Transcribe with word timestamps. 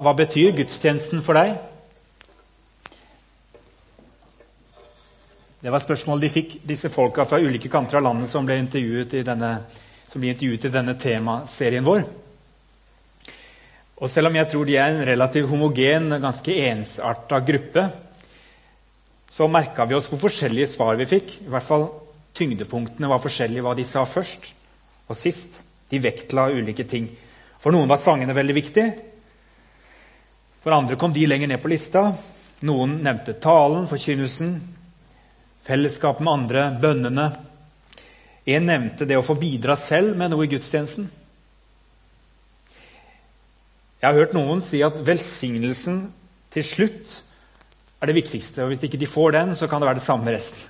hva 0.00 0.14
betyr 0.16 0.54
gudstjenesten 0.56 1.20
for 1.24 1.36
deg? 1.36 1.58
Det 5.60 5.68
var 5.68 5.82
spørsmål 5.84 6.22
de 6.22 6.30
fikk, 6.32 6.54
disse 6.64 6.88
folka 6.88 7.26
fra 7.28 7.36
ulike 7.36 7.68
kanter 7.68 7.98
av 7.98 8.06
landet 8.06 8.30
som 8.30 8.46
ble 8.48 8.56
intervjuet 8.62 9.18
i 9.18 9.24
denne, 9.26 9.50
intervjuet 10.08 10.64
i 10.64 10.72
denne 10.72 10.94
temaserien 10.96 11.84
vår. 11.84 12.06
Og 14.00 14.08
selv 14.08 14.30
om 14.30 14.38
jeg 14.38 14.48
tror 14.48 14.64
de 14.64 14.78
er 14.80 14.94
en 14.94 15.04
relativt 15.04 15.50
homogen, 15.50 16.14
ganske 16.22 16.56
ensarta 16.70 17.42
gruppe, 17.44 17.84
så 19.30 19.50
merka 19.52 19.84
vi 19.84 19.98
oss 19.98 20.08
hvor 20.08 20.22
forskjellige 20.24 20.72
svar 20.78 20.96
vi 20.96 21.10
fikk. 21.10 21.36
I 21.44 21.52
hvert 21.52 21.68
fall 21.68 21.90
Tyngdepunktene 22.40 23.10
var 23.10 23.20
forskjellige 23.20 23.66
hva 23.66 23.76
de 23.76 23.84
sa 23.84 24.06
først 24.08 24.52
og 25.10 25.18
sist. 25.18 25.60
De 25.90 26.00
vektla 26.00 26.48
ulike 26.54 26.86
ting. 26.88 27.10
For 27.60 27.74
noen 27.74 27.90
var 27.90 28.00
sangene 28.00 28.32
veldig 28.32 28.56
viktige. 28.56 29.09
For 30.60 30.76
andre 30.76 30.96
kom 31.00 31.12
de 31.12 31.24
lenger 31.26 31.48
ned 31.48 31.62
på 31.62 31.70
lista. 31.72 32.10
Noen 32.68 32.98
nevnte 33.04 33.32
talen, 33.40 33.86
forkynnelsen, 33.88 34.58
fellesskap 35.64 36.20
med 36.20 36.32
andre, 36.32 36.66
bønnene. 36.82 37.30
En 38.50 38.68
nevnte 38.68 39.08
det 39.08 39.16
å 39.16 39.24
få 39.24 39.38
bidra 39.40 39.76
selv 39.80 40.18
med 40.20 40.32
noe 40.32 40.44
i 40.44 40.50
gudstjenesten. 40.52 41.08
Jeg 44.00 44.08
har 44.08 44.16
hørt 44.16 44.36
noen 44.36 44.62
si 44.64 44.80
at 44.84 44.96
velsignelsen 45.04 46.06
til 46.52 46.64
slutt 46.64 47.18
er 48.00 48.08
det 48.08 48.16
viktigste. 48.16 48.64
og 48.64 48.72
Hvis 48.72 48.84
ikke 48.88 49.00
de 49.00 49.08
får 49.08 49.36
den, 49.36 49.56
så 49.56 49.68
kan 49.68 49.80
det 49.80 49.90
være 49.90 50.00
det 50.00 50.06
samme 50.06 50.24
med 50.28 50.36
resten. 50.38 50.68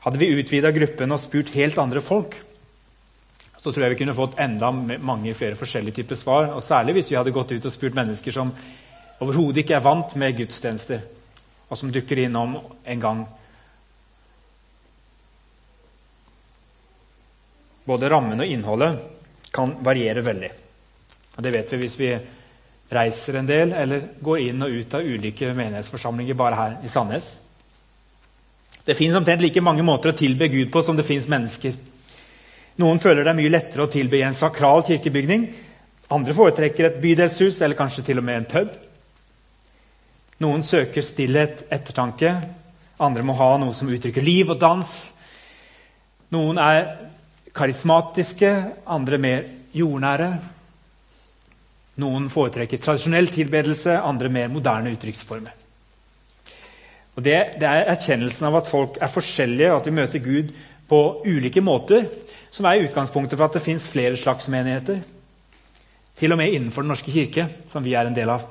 Hadde 0.00 0.20
vi 0.20 0.32
utvida 0.32 0.72
gruppen 0.72 1.12
og 1.12 1.20
spurt 1.20 1.52
helt 1.56 1.80
andre 1.80 2.00
folk, 2.04 2.36
så 3.60 3.72
tror 3.72 3.84
jeg 3.84 3.92
vi 3.92 3.98
kunne 4.00 4.16
fått 4.16 4.38
enda 4.40 4.70
mange 4.72 5.34
flere 5.36 5.58
forskjellige 5.58 6.00
typer 6.00 6.16
svar. 6.16 6.46
Og 6.56 6.62
Særlig 6.64 6.94
hvis 6.96 7.10
vi 7.12 7.18
hadde 7.18 7.34
gått 7.34 7.52
ut 7.52 7.66
og 7.68 7.72
spurt 7.74 7.96
mennesker 7.98 8.32
som 8.32 8.54
overhodet 9.20 9.60
ikke 9.62 9.76
er 9.76 9.84
vant 9.84 10.14
med 10.16 10.38
gudstjenester, 10.38 11.02
og 11.68 11.76
som 11.76 11.92
dukker 11.92 12.22
innom 12.24 12.56
en 12.84 13.02
gang. 13.02 13.20
Både 17.84 18.08
rammen 18.08 18.40
og 18.40 18.48
innholdet 18.48 18.96
kan 19.52 19.76
variere 19.84 20.24
veldig. 20.24 20.50
Og 21.36 21.42
Det 21.42 21.52
vet 21.52 21.72
vi 21.72 21.82
hvis 21.84 21.98
vi 22.00 22.10
reiser 22.90 23.36
en 23.38 23.46
del 23.46 23.76
eller 23.76 24.08
går 24.24 24.48
inn 24.48 24.64
og 24.64 24.72
ut 24.72 24.94
av 24.96 25.04
ulike 25.04 25.52
menighetsforsamlinger 25.54 26.34
bare 26.34 26.58
her 26.58 26.80
i 26.82 26.88
Sandnes. 26.88 27.28
Det 28.84 28.96
fins 28.96 29.14
omtrent 29.14 29.44
like 29.44 29.60
mange 29.62 29.84
måter 29.86 30.10
å 30.10 30.16
tilbe 30.16 30.48
Gud 30.48 30.72
på 30.72 30.82
som 30.82 30.96
det 30.96 31.06
fins 31.06 31.28
mennesker. 31.28 31.76
Noen 32.80 33.00
føler 33.02 33.24
det 33.24 33.32
er 33.34 33.36
mye 33.36 33.52
lettere 33.52 33.84
å 33.84 33.90
tilbe 33.92 34.16
i 34.20 34.24
en 34.24 34.36
sakral 34.36 34.84
kirkebygning. 34.86 35.48
Andre 36.14 36.34
foretrekker 36.36 36.88
et 36.88 37.00
bydelshus 37.02 37.60
eller 37.60 37.78
kanskje 37.78 38.06
til 38.06 38.20
og 38.22 38.26
med 38.26 38.40
en 38.40 38.48
pub. 38.48 38.72
Noen 40.40 40.64
søker 40.64 41.04
stillhet, 41.04 41.66
ettertanke. 41.68 42.32
Andre 43.04 43.24
må 43.26 43.36
ha 43.36 43.50
noe 43.60 43.76
som 43.76 43.90
uttrykker 43.92 44.24
liv 44.24 44.54
og 44.54 44.60
dans. 44.62 44.94
Noen 46.32 46.60
er 46.62 46.80
karismatiske, 47.56 48.50
andre 48.88 49.18
mer 49.20 49.44
jordnære. 49.76 50.30
Noen 52.00 52.30
foretrekker 52.32 52.80
tradisjonell 52.80 53.28
tilbedelse, 53.34 53.98
andre 53.98 54.30
mer 54.32 54.48
moderne 54.48 54.94
uttrykksformer. 54.94 55.56
Det, 57.20 57.36
det, 57.60 57.68
er 57.68 57.90
erkjennelsen 57.92 58.46
av 58.48 58.60
at 58.62 58.68
folk 58.70 58.96
er 59.02 59.10
forskjellige, 59.12 59.72
og 59.74 59.82
at 59.82 59.88
vi 59.90 59.96
møter 59.98 60.22
Gud 60.24 60.54
på 60.88 61.00
ulike 61.26 61.60
måter, 61.60 62.06
som 62.50 62.66
er 62.66 62.84
utgangspunktet 62.84 63.38
for 63.38 63.46
at 63.46 63.56
det 63.56 63.64
fins 63.64 63.88
flere 63.88 64.18
slags 64.18 64.48
menigheter. 64.50 65.02
Til 66.18 66.32
og 66.32 66.38
med 66.38 66.52
innenfor 66.52 66.82
Den 66.82 66.90
norske 66.92 67.12
kirke, 67.12 67.46
som 67.72 67.84
vi 67.84 67.94
er 67.94 68.06
en 68.06 68.16
del 68.16 68.30
av. 68.30 68.48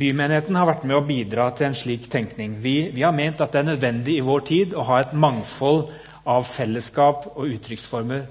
Bymenigheten 0.00 0.56
har 0.56 0.68
vært 0.68 0.84
med 0.86 0.96
å 0.96 1.04
bidra 1.04 1.50
til 1.56 1.66
en 1.68 1.76
slik 1.76 2.06
tenkning. 2.10 2.56
Vi, 2.62 2.90
vi, 2.94 3.02
har 3.02 3.12
ment 3.12 3.40
at 3.42 3.52
det 3.52 3.60
er 3.60 3.72
nødvendig 3.72 4.16
i 4.16 4.24
vår 4.24 4.46
tid 4.48 4.74
å 4.74 4.86
ha 4.88 5.00
et 5.02 5.12
mangfold 5.12 5.90
av 6.30 6.46
fellesskap 6.46 7.26
og 7.34 7.50
uttrykksformer 7.50 8.24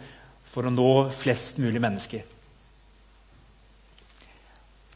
for 0.49 0.65
å 0.65 0.73
nå 0.73 0.91
flest 1.13 1.59
mulig 1.61 1.81
mennesker. 1.83 2.38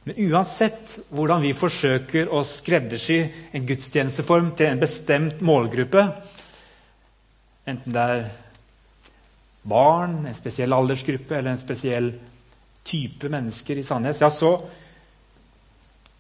Men 0.04 0.20
uansett 0.34 0.98
hvordan 1.16 1.44
vi 1.46 1.54
forsøker 1.56 2.32
å 2.34 2.42
skreddersy 2.44 3.22
en 3.56 3.68
gudstjenesteform 3.68 4.52
til 4.60 4.74
en 4.74 4.82
bestemt 4.82 5.42
målgruppe, 5.46 6.04
enten 7.72 7.96
det 7.96 8.04
er 8.16 8.26
barn, 9.64 10.26
en 10.28 10.36
spesiell 10.36 10.76
aldersgruppe 10.76 11.38
eller 11.38 11.54
en 11.54 11.62
spesiell 11.62 12.10
type 12.84 13.30
mennesker 13.32 13.80
i 13.80 13.86
Sandnes, 13.88 14.20
ja, 14.20 14.28
så, 14.28 14.58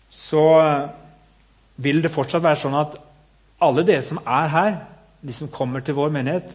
så 0.07 0.43
vil 1.83 1.99
det 2.03 2.11
fortsatt 2.13 2.45
være 2.45 2.61
sånn 2.61 2.77
at 2.79 2.95
alle 3.63 3.83
dere 3.87 4.05
som 4.05 4.21
er 4.23 4.47
her, 4.53 4.77
de 5.23 5.35
som 5.35 5.51
kommer 5.51 5.83
til 5.83 5.97
vår 5.97 6.13
menighet, 6.15 6.47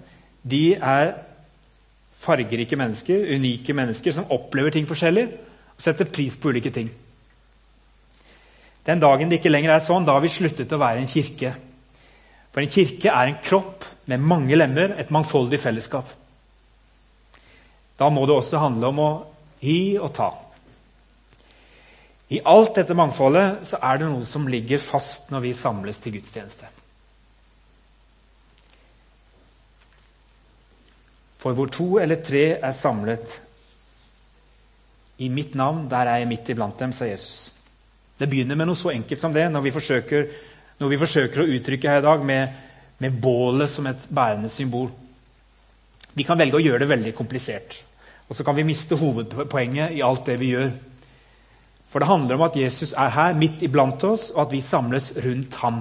de 0.49 0.63
er 0.77 1.13
fargerike 2.19 2.77
mennesker, 2.77 3.29
unike 3.37 3.77
mennesker 3.77 4.17
som 4.17 4.33
opplever 4.33 4.73
ting 4.75 4.89
forskjellig 4.89 5.27
og 5.29 5.85
setter 5.85 6.09
pris 6.09 6.37
på 6.41 6.55
ulike 6.55 6.73
ting. 6.73 6.89
Den 8.89 9.03
dagen 9.03 9.29
det 9.29 9.43
ikke 9.43 9.53
lenger 9.53 9.75
er 9.75 9.85
sånn, 9.85 10.07
da 10.07 10.15
har 10.17 10.25
vi 10.25 10.33
sluttet 10.33 10.73
å 10.73 10.81
være 10.81 11.03
en 11.03 11.11
kirke. 11.11 11.53
For 12.55 12.65
en 12.65 12.73
kirke 12.73 13.13
er 13.13 13.29
en 13.29 13.41
kropp 13.45 13.85
med 14.09 14.25
mange 14.25 14.57
lemmer, 14.57 14.95
et 14.97 15.13
mangfoldig 15.13 15.61
fellesskap. 15.61 16.09
Da 18.01 18.09
må 18.09 18.25
det 18.25 18.39
også 18.39 18.63
handle 18.63 18.89
om 18.89 19.03
å 19.05 19.11
gi 19.61 19.99
og 20.01 20.13
ta. 20.17 20.31
I 22.33 22.41
alt 22.49 22.77
dette 22.77 22.97
mangfoldet 22.97 23.67
så 23.69 23.81
er 23.85 24.01
det 24.01 24.09
noe 24.09 24.25
som 24.29 24.49
ligger 24.49 24.81
fast 24.81 25.31
når 25.33 25.45
vi 25.45 25.55
samles 25.57 26.01
til 26.01 26.17
gudstjeneste. 26.17 26.69
For 31.39 31.55
hvor 31.55 31.71
to 31.73 32.01
eller 32.03 32.21
tre 32.25 32.47
er 32.57 32.75
samlet 32.75 33.37
i 35.23 35.29
mitt 35.33 35.55
navn, 35.59 35.87
der 35.91 36.09
er 36.09 36.23
jeg 36.23 36.31
midt 36.31 36.51
iblant 36.53 36.79
dem, 36.81 36.93
sa 36.93 37.07
Jesus. 37.09 37.58
Det 38.19 38.27
begynner 38.27 38.59
med 38.59 38.69
noe 38.69 38.79
så 38.79 38.91
enkelt 38.91 39.21
som 39.23 39.35
det, 39.35 39.47
når 39.53 39.63
vi 39.67 39.75
forsøker, 39.75 40.25
når 40.79 40.91
vi 40.93 41.01
forsøker 41.01 41.43
å 41.43 41.51
uttrykke 41.57 41.93
her 41.93 42.03
i 42.03 42.07
dag 42.07 42.25
med, 42.27 42.57
med 42.99 43.21
bålet 43.23 43.71
som 43.71 43.87
et 43.87 44.09
bærende 44.11 44.51
symbol. 44.51 44.91
Vi 46.19 46.27
kan 46.27 46.39
velge 46.39 46.59
å 46.59 46.63
gjøre 46.63 46.83
det 46.83 46.91
veldig 46.91 47.15
komplisert. 47.15 47.79
Og 48.29 48.37
så 48.37 48.45
kan 48.45 48.57
vi 48.59 48.67
miste 48.67 48.99
hovedpoenget 48.99 49.95
i 49.97 50.03
alt 50.05 50.27
det 50.27 50.37
vi 50.41 50.53
gjør. 50.57 50.73
For 51.89 52.03
det 52.03 52.11
handler 52.11 52.37
om 52.37 52.45
at 52.49 52.59
Jesus 52.59 52.93
er 52.93 53.15
her, 53.15 53.39
midt 53.39 53.63
iblant 53.65 54.03
oss, 54.05 54.29
og 54.35 54.43
at 54.45 54.53
vi 54.53 54.65
samles 54.65 55.13
rundt 55.25 55.55
ham. 55.63 55.81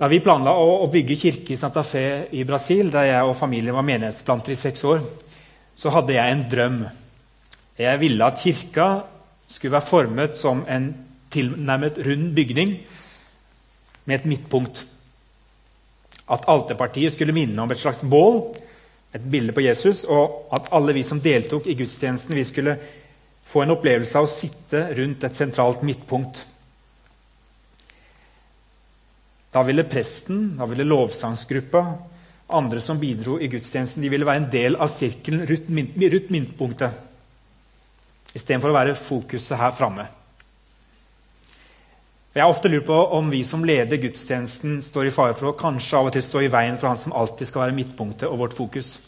Da 0.00 0.08
vi 0.08 0.20
planla 0.24 0.52
å, 0.56 0.88
bygge 0.88 1.16
kirke 1.20 1.54
i 1.54 1.60
Santa 1.60 1.82
Fe 1.84 2.26
i 2.32 2.44
Brasil, 2.48 2.88
der 2.92 3.08
jeg 3.08 3.28
og 3.28 3.36
familien 3.36 3.76
var 3.76 3.84
menighetsplanter 3.84 4.54
i 4.54 4.58
seks 4.58 4.84
år, 4.88 5.02
så 5.76 5.92
hadde 5.92 6.16
jeg 6.16 6.34
en 6.34 6.44
drøm. 6.52 6.78
Jeg 7.80 8.00
ville 8.00 8.28
at 8.28 8.40
kirka 8.40 8.86
skulle 9.50 9.74
være 9.74 9.86
formet 9.86 10.38
som 10.38 10.62
en 10.70 10.92
tilnærmet 11.30 11.98
rund 12.06 12.34
bygning 12.34 12.76
med 14.04 14.14
et 14.20 14.26
midtpunkt. 14.26 14.84
At 16.30 16.46
alterpartiet 16.48 17.12
skulle 17.14 17.34
minne 17.34 17.62
om 17.62 17.70
et 17.70 17.80
slags 17.80 18.04
bål, 18.06 18.42
et 19.14 19.24
bilde 19.30 19.52
på 19.52 19.64
Jesus, 19.64 20.04
og 20.04 20.46
at 20.54 20.70
alle 20.72 20.94
vi 20.94 21.02
som 21.02 21.20
deltok 21.20 21.66
i 21.66 21.74
gudstjenesten, 21.74 22.34
vi 22.34 22.44
skulle 22.46 22.76
få 23.50 23.64
en 23.64 23.74
opplevelse 23.74 24.18
av 24.18 24.28
å 24.28 24.30
sitte 24.30 24.84
rundt 24.94 25.26
et 25.26 25.36
sentralt 25.36 25.82
midtpunkt. 25.82 26.44
Da 29.50 29.64
ville 29.66 29.82
presten, 29.90 30.52
da 30.58 30.68
ville 30.70 30.86
lovsangsgruppa, 30.86 31.84
andre 32.54 32.82
som 32.82 32.98
bidro 33.02 33.40
i 33.42 33.50
gudstjenesten, 33.50 34.02
de 34.02 34.10
ville 34.12 34.26
være 34.26 34.44
en 34.44 34.50
del 34.52 34.78
av 34.78 34.92
sirkelen 34.94 35.42
rundt 35.50 36.30
midtpunktet 36.30 37.09
istedenfor 38.34 38.70
å 38.70 38.76
være 38.76 38.96
fokuset 38.98 39.58
her 39.58 39.74
framme. 39.76 40.06
Jeg 42.30 42.44
har 42.44 42.52
ofte 42.52 42.70
lurt 42.70 42.86
på 42.86 42.94
om 43.16 43.30
vi 43.32 43.40
som 43.42 43.64
leder 43.66 43.98
gudstjenesten, 43.98 44.78
står 44.86 45.08
i 45.08 45.14
fare 45.14 45.34
for 45.34 45.50
å 45.50 45.56
kanskje 45.58 45.98
av 45.98 46.10
og 46.10 46.14
til 46.14 46.22
stå 46.22 46.44
i 46.46 46.50
veien 46.52 46.76
for 46.78 46.92
han 46.92 47.00
som 47.00 47.14
alltid 47.16 47.50
skal 47.50 47.64
være 47.64 47.74
midtpunktet 47.74 48.28
og 48.28 48.38
vårt 48.44 48.54
fokus. 48.54 48.98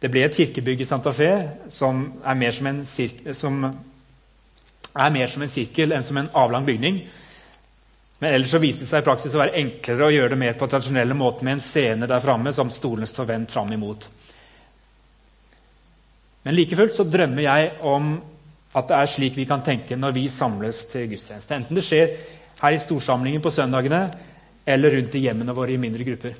Det 0.00 0.08
ble 0.08 0.22
et 0.24 0.36
kirkebygg 0.38 0.80
i 0.80 0.88
Santa 0.88 1.12
Fe 1.12 1.32
som 1.74 2.06
er 2.24 2.38
mer 2.40 2.56
som 2.56 2.70
en, 2.70 2.80
som 2.86 3.64
er 3.68 5.12
mer 5.12 5.32
som 5.32 5.44
en 5.44 5.52
sirkel 5.52 5.92
enn 5.92 6.06
som 6.06 6.20
en 6.22 6.30
avlang 6.38 6.64
bygning. 6.64 7.02
Men 8.18 8.34
ellers 8.34 8.54
så 8.54 8.62
viste 8.62 8.86
det 8.86 8.90
seg 8.90 9.02
i 9.02 9.06
praksis 9.06 9.34
å 9.36 9.42
være 9.42 9.58
enklere 9.60 10.06
å 10.06 10.14
gjøre 10.14 10.32
det 10.32 10.40
mer 10.40 10.56
på 10.58 10.66
tradisjonelle 10.70 11.14
måter 11.18 11.44
med 11.46 11.58
en 11.58 11.66
scene 11.68 12.08
der 12.08 12.24
framme 12.24 12.54
som 12.54 12.72
stolene 12.72 13.06
står 13.06 13.28
vendt 13.28 13.52
fram 13.54 13.70
imot. 13.76 14.08
Men 16.44 16.54
like 16.54 16.76
fullt 16.78 16.96
så 16.96 17.04
drømmer 17.04 17.44
jeg 17.44 17.70
om 17.86 18.16
at 18.78 18.88
det 18.88 18.96
er 18.96 19.10
slik 19.10 19.36
vi 19.38 19.46
kan 19.48 19.64
tenke 19.64 19.96
når 19.96 20.14
vi 20.16 20.28
samles 20.30 20.84
til 20.90 21.08
gudstjeneste. 21.10 21.56
Enten 21.56 21.78
det 21.78 21.84
skjer 21.86 22.12
her 22.60 22.74
i 22.74 22.82
storsamlingen 22.82 23.42
på 23.42 23.52
søndagene 23.54 24.02
eller 24.68 24.94
rundt 24.96 25.16
i 25.16 25.24
hjemmene 25.24 25.56
våre 25.56 25.74
i 25.74 25.80
mindre 25.80 26.04
grupper. 26.06 26.36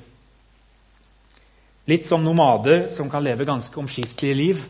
Litt 1.89 2.05
som 2.05 2.23
nomader 2.23 2.87
som 2.93 3.09
kan 3.09 3.23
leve 3.25 3.47
ganske 3.47 3.79
omskiftelige 3.81 4.37
liv. 4.37 4.61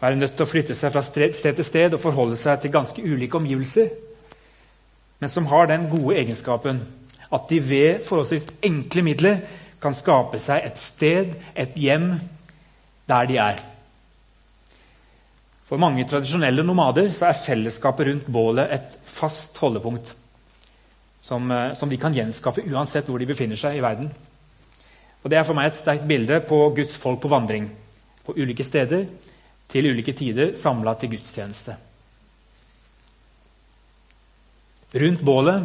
Være 0.00 0.20
nødt 0.20 0.36
til 0.36 0.46
å 0.46 0.50
flytte 0.50 0.76
seg 0.78 0.92
fra 0.94 1.02
sted 1.02 1.34
til 1.42 1.66
sted 1.66 1.96
og 1.96 2.02
forholde 2.02 2.38
seg 2.38 2.62
til 2.62 2.74
ganske 2.74 3.02
ulike 3.02 3.40
omgivelser. 3.40 3.90
Men 5.18 5.32
som 5.32 5.48
har 5.50 5.66
den 5.70 5.88
gode 5.90 6.18
egenskapen 6.20 6.82
at 7.34 7.50
de 7.50 7.58
ved 7.58 8.04
forholdsvis 8.06 8.46
enkle 8.62 9.02
midler 9.02 9.38
kan 9.82 9.96
skape 9.96 10.38
seg 10.40 10.64
et 10.64 10.78
sted, 10.80 11.34
et 11.56 11.74
hjem, 11.76 12.14
der 13.08 13.26
de 13.28 13.40
er. 13.42 13.62
For 15.64 15.80
mange 15.80 16.04
tradisjonelle 16.08 16.64
nomader 16.66 17.08
er 17.08 17.38
fellesskapet 17.40 18.10
rundt 18.10 18.28
bålet 18.28 18.72
et 18.76 18.98
fast 19.08 19.56
holdepunkt 19.62 20.12
som, 21.24 21.50
eh, 21.50 21.72
som, 21.74 21.88
de 21.88 21.96
kan 21.96 22.12
gjenskape 22.12 22.66
uansett 22.68 23.08
hvor 23.08 23.18
de 23.18 23.28
befinner 23.30 23.56
seg 23.56 23.78
i 23.78 23.84
verden. 23.84 24.10
Og 25.24 25.30
Det 25.30 25.38
er 25.38 25.46
for 25.48 25.56
meg 25.56 25.70
et 25.70 25.80
sterkt 25.80 26.04
bilde 26.04 26.40
på 26.44 26.58
Guds 26.76 26.98
folk 27.00 27.22
på 27.22 27.32
vandring. 27.32 27.70
På 28.26 28.36
ulike 28.36 28.64
steder, 28.64 29.06
til 29.68 29.88
ulike 29.88 30.12
tider, 30.12 30.52
samla 30.52 30.94
til 31.00 31.14
gudstjeneste. 31.16 31.76
Rundt 34.94 35.24
bålet 35.24 35.64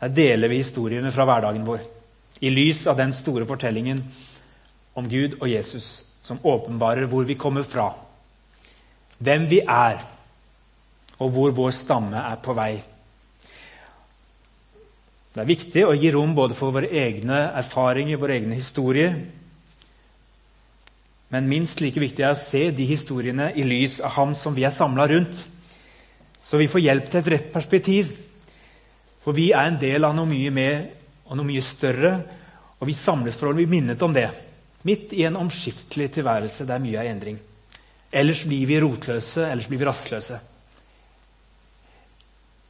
der 0.00 0.08
deler 0.08 0.48
vi 0.48 0.62
historiene 0.62 1.12
fra 1.12 1.24
hverdagen 1.24 1.64
vår 1.64 1.84
i 2.44 2.50
lys 2.50 2.86
av 2.90 2.96
den 2.98 3.12
store 3.12 3.46
fortellingen 3.48 4.02
om 4.96 5.06
Gud 5.08 5.38
og 5.40 5.48
Jesus, 5.48 6.04
som 6.20 6.40
åpenbarer 6.42 7.06
hvor 7.08 7.24
vi 7.24 7.36
kommer 7.40 7.62
fra 7.62 7.92
hvem 9.18 9.46
vi 9.50 9.60
er, 9.60 10.00
og 11.18 11.30
hvor 11.30 11.54
vår 11.54 11.72
stamme 11.76 12.18
er 12.18 12.40
på 12.42 12.54
vei. 12.56 12.74
Det 15.34 15.42
er 15.42 15.50
viktig 15.50 15.82
å 15.86 15.94
gi 15.98 16.10
rom 16.14 16.34
både 16.34 16.54
for 16.54 16.74
våre 16.74 16.90
egne 16.94 17.40
erfaringer, 17.58 18.20
våre 18.22 18.36
egne 18.38 18.54
historier. 18.54 19.16
Men 21.34 21.48
minst 21.50 21.80
like 21.82 21.98
viktig 21.98 22.22
er 22.22 22.36
å 22.36 22.38
se 22.38 22.68
de 22.70 22.86
historiene 22.86 23.48
i 23.58 23.64
lys 23.66 23.98
av 24.04 24.14
ham 24.14 24.34
som 24.38 24.54
vi 24.54 24.62
er 24.66 24.74
samla 24.74 25.08
rundt. 25.10 25.40
Så 26.44 26.60
vi 26.60 26.68
får 26.70 26.84
hjelp 26.84 27.10
til 27.10 27.22
et 27.22 27.30
rett 27.34 27.48
perspektiv. 27.50 28.12
For 29.24 29.34
vi 29.34 29.48
er 29.50 29.72
en 29.72 29.80
del 29.80 30.06
av 30.06 30.14
noe 30.14 30.30
mye 30.30 30.52
mer 30.54 30.78
og 31.24 31.38
noe 31.40 31.48
mye 31.48 31.64
større, 31.64 32.12
og 32.78 32.86
vi 32.86 32.94
samles 32.94 33.38
for 33.40 33.50
å 33.50 33.56
bli 33.56 33.66
minnet 33.66 34.02
om 34.06 34.14
det. 34.14 34.28
Midt 34.84 35.16
i 35.16 35.24
en 35.26 35.40
omskiftelig 35.40 36.10
tilværelse 36.14 36.66
der 36.68 36.82
mye 36.84 37.00
er 37.00 37.10
endring. 37.10 37.40
Ellers 38.14 38.44
blir 38.46 38.66
vi 38.70 38.78
rotløse, 38.78 39.42
ellers 39.50 39.66
blir 39.66 39.80
vi 39.80 39.86
rastløse. 39.88 40.38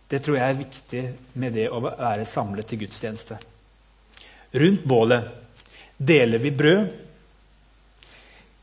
Det 0.08 0.20
tror 0.25 0.38
jeg 0.38 0.49
er 0.49 0.61
viktig 0.61 1.02
med 1.41 1.56
det 1.56 1.67
å 1.73 1.81
være 1.85 2.25
samlet 2.29 2.69
til 2.70 2.85
gudstjeneste. 2.85 3.37
Rundt 4.55 4.85
bålet 4.88 5.29
deler 5.99 6.41
vi 6.41 6.52
brød. 6.55 6.93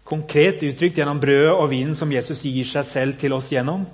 Konkret 0.08 0.64
uttrykt 0.68 0.98
gjennom 0.98 1.22
brødet 1.22 1.54
og 1.54 1.70
vinen 1.72 1.96
som 1.98 2.12
Jesus 2.12 2.44
gir 2.48 2.68
seg 2.68 2.88
selv 2.88 3.20
til 3.20 3.36
oss 3.36 3.52
gjennom. 3.54 3.86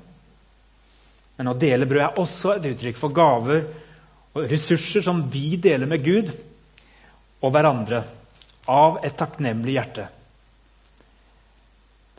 Men 1.37 1.51
å 1.51 1.57
dele 1.59 1.89
brød 1.89 2.03
er 2.05 2.21
også 2.23 2.55
et 2.55 2.71
uttrykk 2.71 2.99
for 2.99 3.13
gaver 3.13 3.65
og 4.37 4.47
ressurser 4.49 5.03
som 5.05 5.21
vi 5.33 5.57
deler 5.61 5.89
med 5.89 6.05
Gud 6.05 6.31
og 7.41 7.51
hverandre 7.53 8.03
av 8.67 9.01
et 9.05 9.17
takknemlig 9.17 9.77
hjerte. 9.77 10.07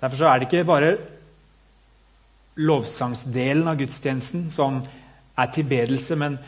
Derfor 0.00 0.28
er 0.28 0.38
det 0.38 0.48
ikke 0.48 0.66
bare 0.68 0.92
lovsangsdelen 2.58 3.68
av 3.70 3.78
gudstjenesten 3.78 4.48
som 4.54 4.80
er 5.38 5.50
tilbedelse, 5.54 6.16
men 6.18 6.38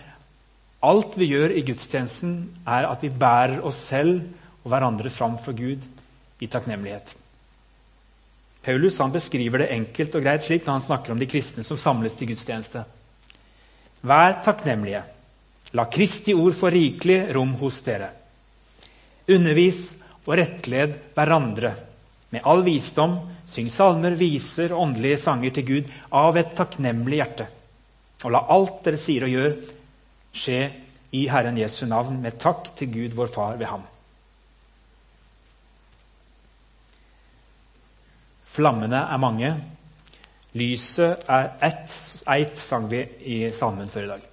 alt 0.83 1.17
vi 1.19 1.31
gjør 1.31 1.55
i 1.55 1.65
gudstjenesten, 1.67 2.37
er 2.67 2.89
at 2.91 3.03
vi 3.05 3.13
bærer 3.13 3.61
oss 3.67 3.83
selv 3.91 4.23
og 4.63 4.71
hverandre 4.73 5.11
fram 5.13 5.37
for 5.43 5.57
Gud 5.57 5.85
i 6.41 6.49
takknemlighet. 6.51 7.15
Paulus 8.65 8.99
beskriver 9.13 9.63
det 9.63 9.73
enkelt 9.73 10.15
og 10.15 10.25
greit 10.25 10.45
slik 10.45 10.67
når 10.67 10.79
han 10.79 10.87
snakker 10.89 11.13
om 11.13 11.21
de 11.21 11.29
kristne 11.31 11.65
som 11.65 11.79
samles 11.81 12.17
til 12.19 12.29
gudstjeneste. 12.29 12.85
Vær 14.05 14.41
takknemlige. 14.45 15.03
La 15.77 15.87
Kristi 15.87 16.35
ord 16.35 16.57
få 16.59 16.71
rikelig 16.73 17.23
rom 17.35 17.55
hos 17.61 17.81
dere. 17.87 18.11
Undervis 19.31 19.85
og 20.27 20.35
rettled 20.39 20.97
hverandre 21.15 21.73
med 22.31 22.45
all 22.47 22.63
visdom, 22.67 23.17
syng 23.51 23.71
salmer, 23.73 24.15
viser 24.19 24.75
åndelige 24.77 25.19
sanger 25.25 25.55
til 25.57 25.67
Gud 25.67 25.91
av 26.15 26.39
et 26.39 26.55
takknemlig 26.59 27.19
hjerte. 27.19 27.49
Og 28.25 28.35
la 28.35 28.45
alt 28.53 28.83
dere 28.85 29.01
sier 29.01 29.27
og 29.27 29.35
gjør, 29.35 29.57
skje 30.37 30.61
i 31.17 31.25
Herren 31.31 31.59
Jesu 31.59 31.87
navn, 31.91 32.21
med 32.23 32.39
takk 32.39 32.71
til 32.79 32.93
Gud 32.95 33.17
vår 33.19 33.33
Far 33.35 33.59
ved 33.59 33.71
ham. 33.73 33.83
Flammene 38.51 39.05
er 39.07 39.23
mange. 39.23 39.53
Lyset 40.59 41.29
er 41.31 41.53
ett, 41.63 41.93
eit, 42.27 42.57
sang 42.59 42.89
vi 42.91 43.05
i 43.31 43.39
salmen 43.55 43.91
før 43.91 44.07
i 44.07 44.11
dag. 44.11 44.27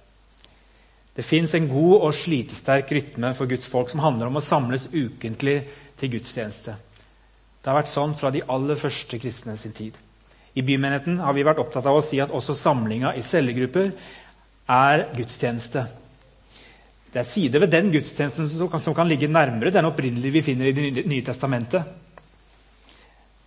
Det 1.18 1.26
fins 1.26 1.54
en 1.54 1.68
god 1.70 1.94
og 2.08 2.14
slitesterk 2.14 2.90
rytme 2.94 3.32
for 3.34 3.50
Guds 3.50 3.66
folk 3.70 3.90
som 3.90 4.02
handler 4.02 4.30
om 4.30 4.38
å 4.38 4.42
samles 4.44 4.88
ukentlig 4.92 5.60
til 5.98 6.12
gudstjeneste. 6.12 6.76
Det 7.62 7.70
har 7.70 7.78
vært 7.80 7.90
sånn 7.92 8.14
fra 8.16 8.30
de 8.34 8.44
aller 8.48 8.78
første 8.78 9.18
kristne 9.20 9.56
sin 9.58 9.74
tid. 9.76 9.96
I 10.58 10.64
bymenigheten 10.66 11.20
har 11.22 11.34
vi 11.36 11.44
vært 11.46 11.60
opptatt 11.62 11.86
av 11.86 11.98
å 11.98 12.04
si 12.04 12.20
at 12.22 12.32
også 12.34 12.56
samlinga 12.56 13.12
i 13.18 13.22
cellegrupper 13.22 13.92
er 14.74 15.04
gudstjeneste. 15.16 15.84
Det 17.12 17.22
er 17.22 17.28
sider 17.28 17.62
ved 17.62 17.72
den 17.72 17.92
gudstjenesten 17.92 18.48
som 18.50 18.70
kan, 18.70 18.82
som 18.84 18.96
kan 18.96 19.08
ligge 19.08 19.30
nærmere 19.30 19.72
den 19.72 19.88
opprinnelige 19.88 20.38
vi 20.38 20.44
finner 20.50 20.68
i 20.68 20.74
Det 20.76 21.06
nye 21.08 21.24
testamentet. 21.24 21.82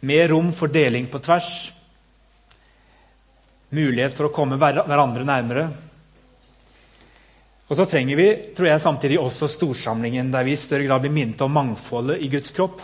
Mer 0.02 0.28
rom 0.32 0.50
for 0.54 0.68
deling 0.68 1.06
på 1.12 1.20
tvers. 1.22 1.72
Mulighet 3.72 4.16
for 4.18 4.28
å 4.28 4.34
komme 4.34 4.58
hverandre 4.58 5.28
nærmere. 5.28 5.68
Og 7.70 7.78
så 7.78 7.86
trenger 7.88 8.18
vi 8.20 8.30
tror 8.56 8.68
jeg, 8.68 8.82
samtidig 8.84 9.20
også 9.22 9.48
storsamlingen, 9.48 10.32
der 10.34 10.44
vi 10.44 10.58
i 10.58 10.60
større 10.60 10.88
grad 10.88 11.06
blir 11.06 11.14
minnet 11.14 11.42
om 11.46 11.54
mangfoldet 11.56 12.20
i 12.20 12.28
Guds 12.34 12.52
kropp 12.52 12.82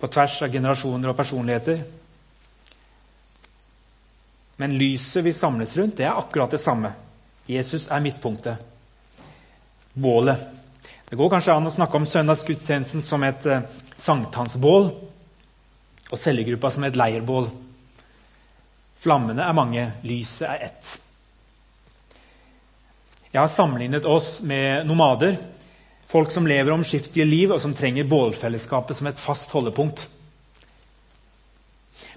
på 0.00 0.10
tvers 0.12 0.42
av 0.44 0.52
generasjoner 0.52 1.12
og 1.12 1.16
personligheter. 1.16 1.80
Men 4.56 4.76
lyset 4.80 5.24
vi 5.24 5.32
samles 5.36 5.76
rundt, 5.76 5.96
det 5.98 6.06
er 6.08 6.16
akkurat 6.16 6.52
det 6.52 6.60
samme. 6.60 6.92
Jesus 7.48 7.88
er 7.92 8.02
midtpunktet. 8.04 8.56
Bålet. 9.92 10.36
Det 11.08 11.16
går 11.16 11.30
kanskje 11.30 11.54
an 11.54 11.68
å 11.68 11.72
snakke 11.72 12.00
om 12.00 12.08
søndagsgudstjenesten 12.08 13.04
som 13.04 13.22
et 13.24 13.44
uh, 13.46 13.62
sankthansbål 13.96 14.88
og 16.06 16.20
cellegruppa 16.20 16.70
som 16.72 16.84
et 16.86 16.96
leirbål. 16.98 17.48
Flammene 19.04 19.44
er 19.44 19.56
mange, 19.56 19.84
lyset 20.02 20.48
er 20.50 20.64
ett. 20.70 20.88
Jeg 23.30 23.42
har 23.42 23.52
sammenlignet 23.52 24.08
oss 24.08 24.40
med 24.40 24.88
nomader 24.88 25.36
Folk 26.06 26.30
som 26.30 26.46
lever 26.46 26.74
omskiftelige 26.74 27.26
liv, 27.26 27.52
og 27.52 27.60
som 27.60 27.74
trenger 27.74 28.06
bålfellesskapet 28.06 28.96
som 28.96 29.08
et 29.10 29.20
fast 29.20 29.50
holdepunkt. 29.54 30.04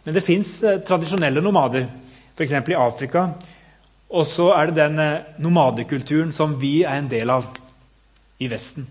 Men 0.04 0.16
det 0.16 0.26
fins 0.26 0.52
eh, 0.64 0.80
tradisjonelle 0.86 1.42
nomader, 1.42 1.88
f.eks. 2.36 2.54
i 2.54 2.78
Afrika. 2.78 3.26
Og 4.10 4.26
så 4.26 4.52
er 4.56 4.70
det 4.70 4.80
den 4.80 5.02
eh, 5.04 5.36
nomadekulturen 5.42 6.32
som 6.34 6.56
vi 6.62 6.80
er 6.84 7.02
en 7.02 7.12
del 7.12 7.34
av 7.34 7.50
i 8.40 8.48
Vesten. 8.50 8.88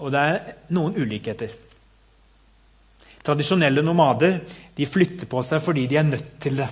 Og 0.00 0.12
det 0.12 0.20
er 0.20 0.54
noen 0.72 0.96
ulikheter. 0.96 1.52
Tradisjonelle 3.20 3.84
nomader 3.84 4.38
de 4.76 4.88
flytter 4.88 5.28
på 5.28 5.42
seg 5.44 5.60
fordi 5.60 5.84
de 5.90 5.98
er 6.00 6.08
nødt 6.08 6.38
til 6.40 6.56
det. 6.62 6.68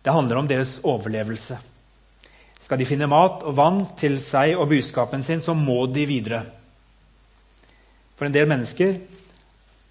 Det 0.00 0.14
handler 0.14 0.40
om 0.40 0.48
deres 0.48 0.78
overlevelse. 0.88 1.58
Skal 2.60 2.80
de 2.80 2.88
finne 2.88 3.08
mat 3.08 3.44
og 3.48 3.56
vann 3.56 3.80
til 3.98 4.18
seg 4.22 4.58
og 4.58 4.68
buskapen 4.70 5.24
sin, 5.24 5.40
så 5.40 5.54
må 5.56 5.86
de 5.88 6.04
videre. 6.08 6.42
For 8.18 8.28
en 8.28 8.34
del 8.36 8.48
mennesker 8.50 8.98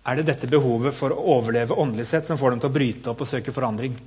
er 0.06 0.20
det 0.20 0.28
dette 0.30 0.50
behovet 0.50 0.94
for 0.96 1.14
å 1.14 1.24
overleve 1.38 1.78
åndelig 1.78 2.08
sett 2.12 2.30
som 2.30 2.38
får 2.38 2.54
dem 2.54 2.62
til 2.62 2.70
å 2.70 2.76
bryte 2.76 3.12
opp 3.12 3.24
og 3.26 3.30
søke 3.30 3.54
forandring. 3.54 3.98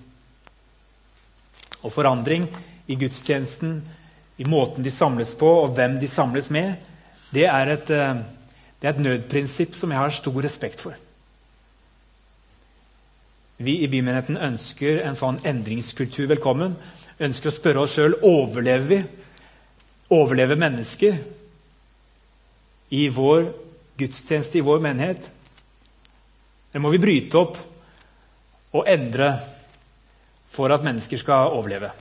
Og 1.83 1.91
forandring 1.91 2.47
i 2.87 2.97
gudstjenesten, 2.99 3.81
i 4.39 4.47
måten 4.49 4.87
de 4.87 4.91
samles 4.95 5.35
på, 5.39 5.49
og 5.65 5.75
hvem 5.77 5.99
de 6.01 6.09
samles 6.11 6.49
med, 6.55 6.79
det 7.35 7.49
er 7.51 7.75
et, 7.75 7.91
eh, 7.91 8.23
det 8.81 8.89
er 8.89 8.95
et 8.95 9.05
nødprinsipp 9.05 9.75
som 9.75 9.91
jeg 9.91 9.99
har 9.99 10.11
stor 10.11 10.43
respekt 10.43 10.81
for. 10.81 10.95
Vi 13.59 13.83
i 13.83 13.91
bymenigheten 13.91 14.39
ønsker 14.39 15.03
en 15.07 15.19
sånn 15.19 15.39
endringskultur 15.47 16.27
velkommen 16.31 16.75
ønsker 17.23 17.51
å 17.51 17.55
spørre 17.55 17.85
oss 17.85 17.97
sjøl 17.97 18.17
overlever 18.27 18.89
vi. 18.89 19.01
Overlever 20.13 20.59
mennesker 20.61 21.19
i 22.93 23.07
vår 23.09 23.47
gudstjeneste, 23.99 24.59
i 24.59 24.67
vår 24.67 24.83
menighet? 24.85 25.31
Det 26.73 26.81
må 26.81 26.93
vi 26.93 27.01
bryte 27.01 27.41
opp 27.41 27.59
og 28.73 28.89
endre 28.89 29.33
for 30.53 30.73
at 30.73 30.85
mennesker 30.85 31.21
skal 31.21 31.53
overleve. 31.57 31.93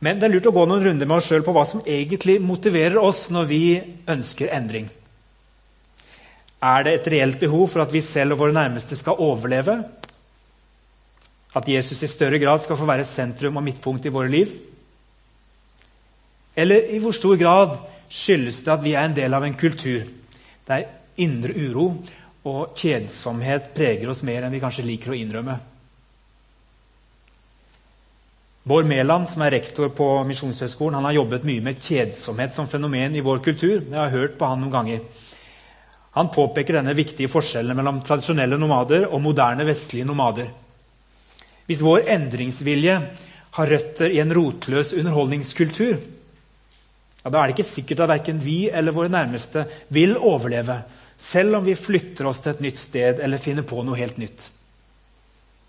Men 0.00 0.20
det 0.20 0.28
er 0.28 0.32
lurt 0.32 0.48
å 0.48 0.54
gå 0.56 0.64
noen 0.68 0.84
runder 0.84 1.08
med 1.08 1.20
oss 1.20 1.28
sjøl 1.28 1.44
på 1.44 1.52
hva 1.52 1.66
som 1.68 1.82
egentlig 1.84 2.38
motiverer 2.40 2.96
oss 3.00 3.26
når 3.32 3.48
vi 3.50 3.64
ønsker 4.08 4.52
endring. 4.56 4.88
Er 6.60 6.84
det 6.84 6.94
et 6.94 7.10
reelt 7.12 7.40
behov 7.40 7.68
for 7.72 7.84
at 7.84 7.92
vi 7.92 8.02
selv 8.04 8.36
og 8.36 8.42
våre 8.42 8.56
nærmeste 8.56 8.96
skal 8.96 9.20
overleve? 9.20 9.78
At 11.56 11.68
Jesus 11.68 12.02
i 12.02 12.10
større 12.10 12.38
grad 12.38 12.62
skal 12.62 12.78
få 12.78 12.86
være 12.86 13.08
sentrum 13.08 13.58
og 13.58 13.66
midtpunkt 13.66 14.06
i 14.06 14.12
våre 14.14 14.30
liv? 14.30 14.52
Eller 16.56 16.92
i 16.94 17.00
hvor 17.02 17.14
stor 17.16 17.38
grad 17.40 17.76
skyldes 18.10 18.62
det 18.66 18.72
at 18.74 18.84
vi 18.84 18.94
er 18.94 19.06
en 19.06 19.16
del 19.16 19.34
av 19.34 19.46
en 19.46 19.58
kultur 19.58 20.06
der 20.68 20.86
indre 21.20 21.54
uro 21.54 21.88
og 22.46 22.76
kjedsomhet 22.78 23.72
preger 23.74 24.10
oss 24.10 24.22
mer 24.26 24.46
enn 24.46 24.54
vi 24.54 24.62
kanskje 24.62 24.86
liker 24.86 25.14
å 25.14 25.18
innrømme? 25.18 25.58
Bård 28.70 28.86
Mæland, 28.86 29.26
som 29.32 29.42
er 29.42 29.54
rektor 29.56 29.88
på 29.96 30.06
Misjonshøgskolen, 30.28 30.98
han 30.98 31.06
har 31.08 31.16
jobbet 31.16 31.46
mye 31.48 31.64
med 31.64 31.80
kjedsomhet 31.80 32.52
som 32.54 32.68
fenomen 32.68 33.16
i 33.16 33.22
vår 33.24 33.40
kultur. 33.42 33.80
Jeg 33.80 33.96
har 33.96 34.12
hørt 34.12 34.36
på 34.38 34.46
han 34.46 34.60
noen 34.60 34.74
ganger. 34.74 35.00
Han 36.18 36.28
påpeker 36.30 36.76
denne 36.76 36.94
viktige 36.94 37.30
forskjellen 37.32 37.78
mellom 37.78 38.02
tradisjonelle 38.04 38.58
nomader 38.60 39.06
og 39.08 39.22
moderne 39.24 39.64
vestlige 39.66 40.06
nomader. 40.06 40.50
Hvis 41.70 41.84
vår 41.86 42.08
endringsvilje 42.10 42.94
har 43.54 43.70
røtter 43.70 44.10
i 44.10 44.18
en 44.18 44.32
rotløs 44.34 44.90
underholdningskultur, 44.98 46.00
ja, 47.20 47.30
da 47.30 47.36
er 47.38 47.46
det 47.46 47.54
ikke 47.54 47.68
sikkert 47.68 48.00
at 48.02 48.10
verken 48.10 48.40
vi 48.42 48.64
eller 48.66 48.96
våre 48.96 49.12
nærmeste 49.12 49.62
vil 49.94 50.16
overleve, 50.16 50.80
selv 51.20 51.60
om 51.60 51.68
vi 51.68 51.76
flytter 51.78 52.26
oss 52.26 52.40
til 52.42 52.56
et 52.56 52.64
nytt 52.64 52.80
sted 52.80 53.20
eller 53.22 53.38
finner 53.38 53.62
på 53.62 53.84
noe 53.86 53.98
helt 54.00 54.18
nytt. 54.18 54.48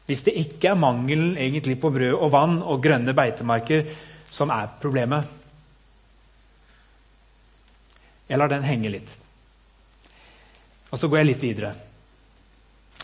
Hvis 0.10 0.26
det 0.26 0.34
ikke 0.42 0.72
er 0.72 0.82
mangelen 0.82 1.36
egentlig 1.38 1.78
på 1.84 1.92
brød 1.94 2.16
og 2.18 2.34
vann 2.34 2.58
og 2.64 2.82
grønne 2.82 3.14
beitemarker 3.14 3.86
som 4.32 4.50
er 4.50 4.74
problemet. 4.82 5.28
Jeg 8.26 8.42
lar 8.42 8.50
den 8.50 8.66
henge 8.66 8.96
litt. 8.96 9.14
Og 10.90 10.98
så 10.98 11.06
går 11.06 11.22
jeg 11.22 11.30
litt 11.30 11.46
videre. 11.46 11.76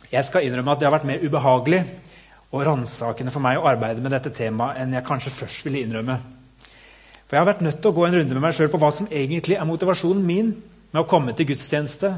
Jeg 0.10 0.26
skal 0.26 0.50
innrømme 0.50 0.74
at 0.74 0.82
det 0.82 0.90
har 0.90 0.98
vært 0.98 1.12
mer 1.14 1.22
ubehagelig 1.22 1.86
og 2.52 2.64
ransakende 2.64 3.34
for 3.34 3.44
meg 3.44 3.60
å 3.60 3.68
arbeide 3.68 4.04
med 4.04 4.14
dette 4.16 4.32
temaet 4.36 4.80
enn 4.82 4.96
jeg 4.96 5.06
kanskje 5.08 5.34
først 5.36 5.68
ville 5.68 5.84
innrømme. 5.84 6.18
For 7.28 7.36
Jeg 7.36 7.44
har 7.44 7.50
vært 7.50 7.66
nødt 7.66 7.82
til 7.82 7.92
å 7.92 7.98
gå 7.98 8.06
en 8.08 8.16
runde 8.16 8.36
med 8.38 8.44
meg 8.46 8.56
sjøl 8.56 8.72
på 8.72 8.80
hva 8.80 8.92
som 8.96 9.10
egentlig 9.12 9.58
er 9.58 9.68
motivasjonen 9.68 10.24
min 10.24 10.54
med 10.94 11.02
å 11.02 11.08
komme 11.10 11.34
til 11.36 11.50
gudstjeneste, 11.50 12.14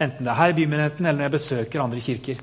enten 0.00 0.26
det 0.26 0.32
er 0.32 0.36
her 0.36 0.52
i 0.52 0.58
bymenigheten 0.58 1.06
eller 1.06 1.16
når 1.16 1.28
jeg 1.28 1.36
besøker 1.38 1.80
andre 1.80 2.04
kirker. 2.04 2.42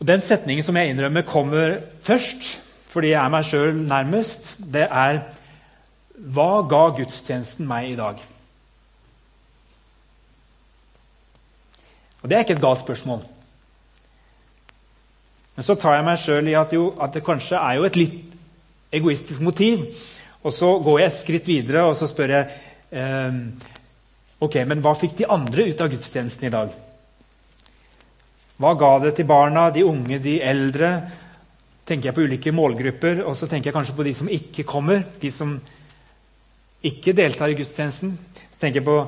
Og 0.00 0.06
Den 0.08 0.24
setningen 0.24 0.64
som 0.64 0.76
jeg 0.76 0.94
innrømmer 0.94 1.28
kommer 1.28 1.76
først, 2.00 2.58
fordi 2.88 3.12
jeg 3.12 3.20
er 3.20 3.32
meg 3.32 3.44
sjøl 3.48 3.76
nærmest, 3.76 4.56
det 4.58 4.88
er 4.90 5.24
Hva 6.14 6.62
ga 6.70 6.82
gudstjenesten 6.94 7.66
meg 7.66 7.90
i 7.90 7.96
dag? 7.98 8.20
Og 12.22 12.30
Det 12.30 12.36
er 12.36 12.44
ikke 12.46 12.54
et 12.54 12.62
galt 12.62 12.80
spørsmål. 12.80 13.33
Men 15.54 15.66
så 15.66 15.76
tar 15.78 15.98
jeg 15.98 16.06
meg 16.06 16.20
sjøl 16.20 16.50
i 16.50 16.56
at, 16.58 16.74
jo, 16.74 16.88
at, 16.98 17.14
det 17.14 17.24
kanskje 17.26 17.60
er 17.60 17.78
jo 17.78 17.86
et 17.86 17.98
litt 17.98 18.36
egoistisk 18.94 19.42
motiv. 19.44 19.84
Og 20.44 20.52
så 20.52 20.70
går 20.82 21.00
jeg 21.00 21.10
et 21.10 21.20
skritt 21.20 21.50
videre 21.50 21.84
og 21.88 21.94
så 21.98 22.08
spør 22.10 22.34
jeg 22.34 22.48
eh, 22.94 23.36
ok, 24.44 24.60
men 24.68 24.82
hva 24.84 24.94
fikk 24.98 25.18
de 25.20 25.30
andre 25.30 25.68
ut 25.70 25.84
av 25.84 25.92
gudstjenesten 25.92 26.48
i 26.48 26.54
dag? 26.54 26.72
Hva 28.60 28.72
ga 28.78 28.90
det 29.02 29.16
til 29.18 29.26
barna, 29.26 29.68
de 29.74 29.86
unge, 29.86 30.20
de 30.22 30.40
eldre? 30.44 30.94
tenker 31.84 32.08
jeg 32.08 32.16
på 32.16 32.24
ulike 32.24 32.52
målgrupper, 32.54 33.22
og 33.28 33.36
så 33.36 33.48
tenker 33.48 33.70
jeg 33.70 33.76
kanskje 33.76 33.96
på 33.96 34.06
de 34.06 34.14
som 34.16 34.30
ikke 34.32 34.64
kommer. 34.68 35.04
De 35.20 35.30
som 35.32 35.58
ikke 36.84 37.14
deltar 37.16 37.52
i 37.52 37.58
gudstjenesten. 37.58 38.16
Så 38.50 38.60
tenker 38.60 38.80
jeg 38.80 38.88
på 38.88 38.98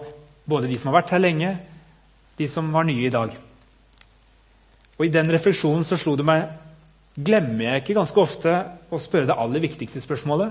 både 0.48 0.68
de 0.68 0.78
som 0.80 0.92
har 0.92 1.00
vært 1.00 1.14
her 1.16 1.24
lenge, 1.24 1.54
de 2.36 2.48
som 2.50 2.68
var 2.72 2.86
nye 2.88 3.08
i 3.08 3.12
dag. 3.12 3.32
Og 4.96 5.06
I 5.06 5.12
den 5.12 5.30
refleksjonen 5.32 5.84
så 5.84 5.98
slo 6.00 6.16
det 6.16 6.26
meg 6.26 6.46
Glemmer 7.16 7.64
jeg 7.64 7.80
ikke 7.80 7.94
ganske 7.96 8.20
ofte 8.20 8.50
å 8.92 8.98
spørre 9.00 9.30
det 9.30 9.36
aller 9.40 9.62
viktigste 9.64 10.02
spørsmålet? 10.04 10.50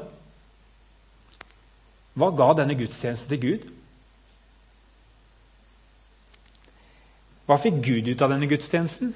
Hva 2.18 2.32
ga 2.34 2.48
denne 2.58 2.78
gudstjenesten 2.80 3.30
til 3.30 3.42
Gud? 3.44 3.68
Hva 7.46 7.60
fikk 7.62 7.78
Gud 7.86 8.10
ut 8.10 8.24
av 8.26 8.34
denne 8.34 8.50
gudstjenesten? 8.50 9.12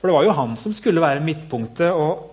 For 0.00 0.08
det 0.08 0.16
var 0.16 0.24
jo 0.24 0.38
han 0.38 0.56
som 0.56 0.72
skulle 0.76 1.04
være 1.04 1.24
midtpunktet. 1.24 1.92
og 1.92 2.32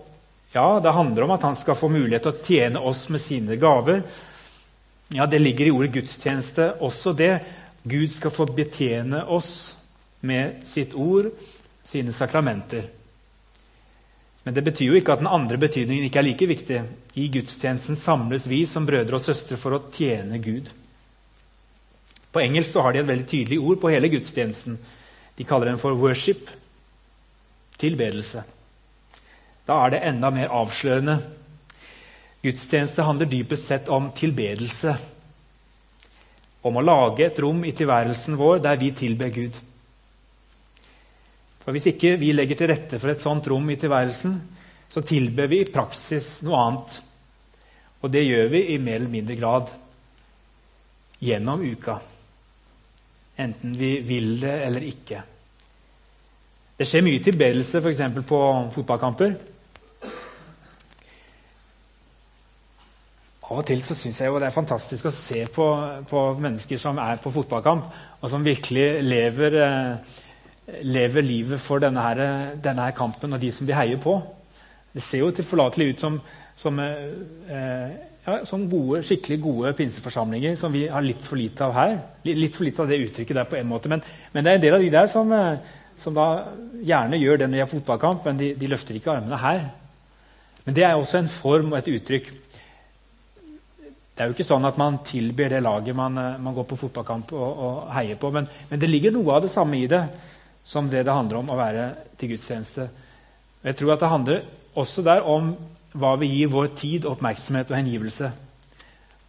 ja, 0.54 0.80
Det 0.80 0.96
handler 0.96 1.24
om 1.24 1.36
at 1.36 1.42
han 1.42 1.56
skal 1.56 1.76
få 1.76 1.92
mulighet 1.92 2.22
til 2.22 2.32
å 2.32 2.44
tjene 2.44 2.80
oss 2.80 3.08
med 3.08 3.20
sine 3.20 3.56
gaver. 3.56 4.02
Ja, 5.12 5.26
Det 5.26 5.40
ligger 5.40 5.66
i 5.66 5.70
ordet 5.70 5.92
gudstjeneste 5.92 6.80
også 6.80 7.12
det. 7.12 7.42
Gud 7.84 8.08
skal 8.08 8.30
få 8.30 8.46
betjene 8.46 9.26
oss 9.26 9.76
med 10.22 10.62
sitt 10.66 10.94
ord, 10.94 11.30
sine 11.84 12.14
sakramenter. 12.14 12.86
Men 14.42 14.54
det 14.54 14.64
betyr 14.66 14.90
jo 14.90 14.98
ikke 14.98 15.14
at 15.14 15.22
den 15.22 15.30
andre 15.30 15.58
betydningen 15.60 16.06
ikke 16.06 16.18
er 16.22 16.26
like 16.26 16.48
viktig. 16.50 16.80
I 17.14 17.28
gudstjenesten 17.30 17.98
samles 17.98 18.48
vi 18.50 18.64
som 18.66 18.86
brødre 18.86 19.18
og 19.18 19.22
søstre 19.22 19.58
for 19.58 19.76
å 19.76 19.84
tjene 19.94 20.40
Gud. 20.42 20.70
På 22.32 22.40
engelsk 22.42 22.80
har 22.80 22.94
de 22.94 23.02
et 23.02 23.10
veldig 23.10 23.28
tydelig 23.28 23.60
ord 23.60 23.78
på 23.82 23.92
hele 23.92 24.10
gudstjenesten. 24.10 24.78
De 25.36 25.44
kaller 25.44 25.70
den 25.70 25.78
for 25.78 25.94
'worship'. 25.94 26.56
Tilbedelse. 27.78 28.42
Da 29.66 29.84
er 29.86 29.90
det 29.90 30.04
enda 30.06 30.30
mer 30.30 30.48
avslørende. 30.48 31.18
Gudstjeneste 32.42 33.02
handler 33.02 33.26
dypest 33.26 33.66
sett 33.66 33.88
om 33.88 34.10
tilbedelse. 34.10 34.96
Om 36.62 36.76
å 36.76 36.84
lage 36.84 37.26
et 37.26 37.38
rom 37.38 37.64
i 37.64 37.72
tilværelsen 37.72 38.36
vår 38.38 38.58
der 38.58 38.76
vi 38.76 38.90
tilber 38.90 39.28
Gud. 39.28 39.58
For 41.62 41.72
Hvis 41.74 41.90
ikke 41.92 42.16
vi 42.20 42.32
legger 42.34 42.58
til 42.58 42.72
rette 42.72 42.98
for 42.98 43.12
et 43.12 43.22
sånt 43.22 43.46
rom 43.50 43.70
i 43.70 43.78
tilværelsen, 43.78 44.38
så 44.90 45.00
tilber 45.06 45.48
vi 45.48 45.62
i 45.62 45.70
praksis 45.72 46.40
noe 46.46 46.58
annet. 46.58 46.96
Og 48.02 48.10
det 48.12 48.26
gjør 48.26 48.48
vi 48.52 48.64
i 48.74 48.80
mer 48.82 48.98
eller 49.00 49.12
mindre 49.12 49.38
grad 49.38 49.70
gjennom 51.22 51.62
uka 51.62 52.00
enten 53.42 53.76
vi 53.78 54.00
vil 54.06 54.34
det 54.40 54.56
eller 54.66 54.84
ikke. 54.86 55.22
Det 56.76 56.88
skjer 56.88 57.04
mye 57.04 57.22
tilbedelse 57.22 57.80
f.eks. 57.82 58.02
på 58.26 58.42
fotballkamper. 58.74 59.34
Av 63.52 63.58
og 63.60 63.66
til 63.68 63.82
så 63.84 63.92
syns 63.92 64.16
jeg 64.22 64.30
jo 64.32 64.38
det 64.40 64.46
er 64.48 64.54
fantastisk 64.54 65.10
å 65.10 65.12
se 65.12 65.42
på, 65.52 65.66
på, 66.08 66.20
mennesker 66.40 66.78
som 66.80 66.96
er 67.02 67.18
på 67.20 67.32
fotballkamp, 67.34 67.90
og 68.22 68.30
som 68.32 68.46
virkelig 68.46 68.86
lever, 69.04 69.56
eh, 69.60 70.21
lever 70.80 71.24
livet 71.26 71.60
for 71.60 71.82
denne, 71.82 72.00
her, 72.00 72.54
denne 72.62 72.86
her 72.88 72.94
kampen 72.96 73.34
og 73.34 73.42
de 73.42 73.50
som 73.52 73.68
de 73.68 73.76
heier 73.76 74.00
på. 74.00 74.16
Det 74.92 75.02
ser 75.04 75.24
jo 75.24 75.32
tilforlatelig 75.34 75.92
ut 75.92 76.00
som, 76.04 76.18
som 76.58 76.80
eh, 76.80 77.92
ja, 78.22 78.38
sånn 78.46 78.68
gode, 78.70 79.00
skikkelig 79.06 79.38
gode 79.42 79.72
pinseforsamlinger 79.78 80.56
som 80.60 80.74
vi 80.74 80.84
har 80.90 81.04
litt 81.04 81.24
for 81.26 81.40
lite 81.40 81.66
av 81.66 81.74
her. 81.76 81.96
Litt 82.28 82.58
for 82.58 82.66
lite 82.68 82.84
av 82.84 82.92
det 82.92 83.00
uttrykket 83.02 83.38
der 83.40 83.48
på 83.50 83.58
en 83.58 83.70
måte. 83.70 83.90
Men, 83.90 84.04
men 84.34 84.44
det 84.44 84.52
er 84.52 84.60
en 84.60 84.66
del 84.66 84.76
av 84.76 84.84
de 84.84 84.92
der 84.94 85.08
som, 85.10 85.32
eh, 85.34 85.72
som 86.02 86.14
da 86.16 86.28
gjerne 86.82 87.20
gjør 87.20 87.42
det 87.42 87.48
når 87.48 87.58
de 87.58 87.64
har 87.64 87.72
fotballkamp, 87.72 88.28
men 88.28 88.38
de, 88.38 88.52
de, 88.58 88.70
løfter 88.70 88.98
ikke 88.98 89.16
armene 89.16 89.40
her. 89.42 89.66
Men 90.66 90.78
det 90.78 90.86
er 90.86 90.94
også 90.94 91.18
en 91.18 91.32
form 91.32 91.72
og 91.72 91.80
et 91.80 91.90
uttrykk. 91.96 92.30
Det 94.12 94.20
er 94.22 94.28
jo 94.28 94.36
ikke 94.36 94.46
sånn 94.46 94.68
at 94.68 94.76
man 94.78 95.00
tilber 95.08 95.48
det 95.50 95.62
laget 95.64 95.96
man, 95.96 96.20
eh, 96.20 96.38
man 96.42 96.54
går 96.54 96.68
på 96.70 96.78
fotballkamp 96.84 97.32
og, 97.34 97.48
og 97.66 97.90
heier 97.96 98.20
på, 98.20 98.30
men, 98.34 98.46
men, 98.68 98.82
det 98.82 98.92
ligger 98.92 99.16
noe 99.16 99.38
av 99.38 99.48
det 99.48 99.50
samme 99.50 99.80
i 99.80 99.88
det 99.90 100.04
som 100.64 100.88
det 100.90 101.04
det 101.06 101.14
handler 101.14 101.42
om 101.42 101.50
å 101.50 101.58
være 101.58 101.86
til 102.18 102.32
gudstjeneste. 102.34 102.88
Jeg 103.62 103.78
tror 103.78 103.94
at 103.94 104.02
det 104.02 104.10
handler 104.10 104.44
også 104.78 105.04
der 105.06 105.26
om 105.28 105.54
hva 105.92 106.14
vi 106.20 106.30
gir 106.30 106.52
vår 106.52 106.72
tid, 106.78 107.06
oppmerksomhet 107.06 107.70
og 107.70 107.76
hengivelse. 107.76 108.30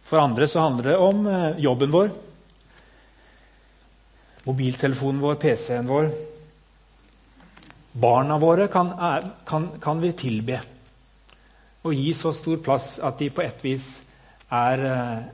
For 0.04 0.20
andre 0.20 0.46
så 0.48 0.64
handler 0.64 0.92
det 0.92 1.00
om 1.00 1.26
eh, 1.28 1.60
jobben 1.64 1.92
vår, 1.92 2.12
mobiltelefonen 4.44 5.22
vår, 5.22 5.36
PC-en 5.40 5.88
vår. 5.88 6.10
Barna 7.94 8.38
våre 8.42 8.68
kan, 8.68 8.90
kan, 9.46 9.68
kan, 9.80 10.00
vi 10.02 10.12
tilbe 10.18 10.58
og 11.84 11.94
gi 11.94 12.10
så 12.16 12.32
stor 12.34 12.58
plass 12.64 12.96
at 13.04 13.20
de 13.20 13.28
på 13.30 13.44
et 13.44 13.64
vis 13.64 13.86
er, 14.50 14.84
eh, 14.88 15.24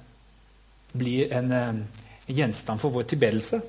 blir 0.92 1.32
en, 1.32 1.52
en 1.52 1.82
eh, 1.86 2.34
gjenstand 2.40 2.82
for 2.82 2.94
vår 2.94 3.08
tilbedelse. 3.10 3.62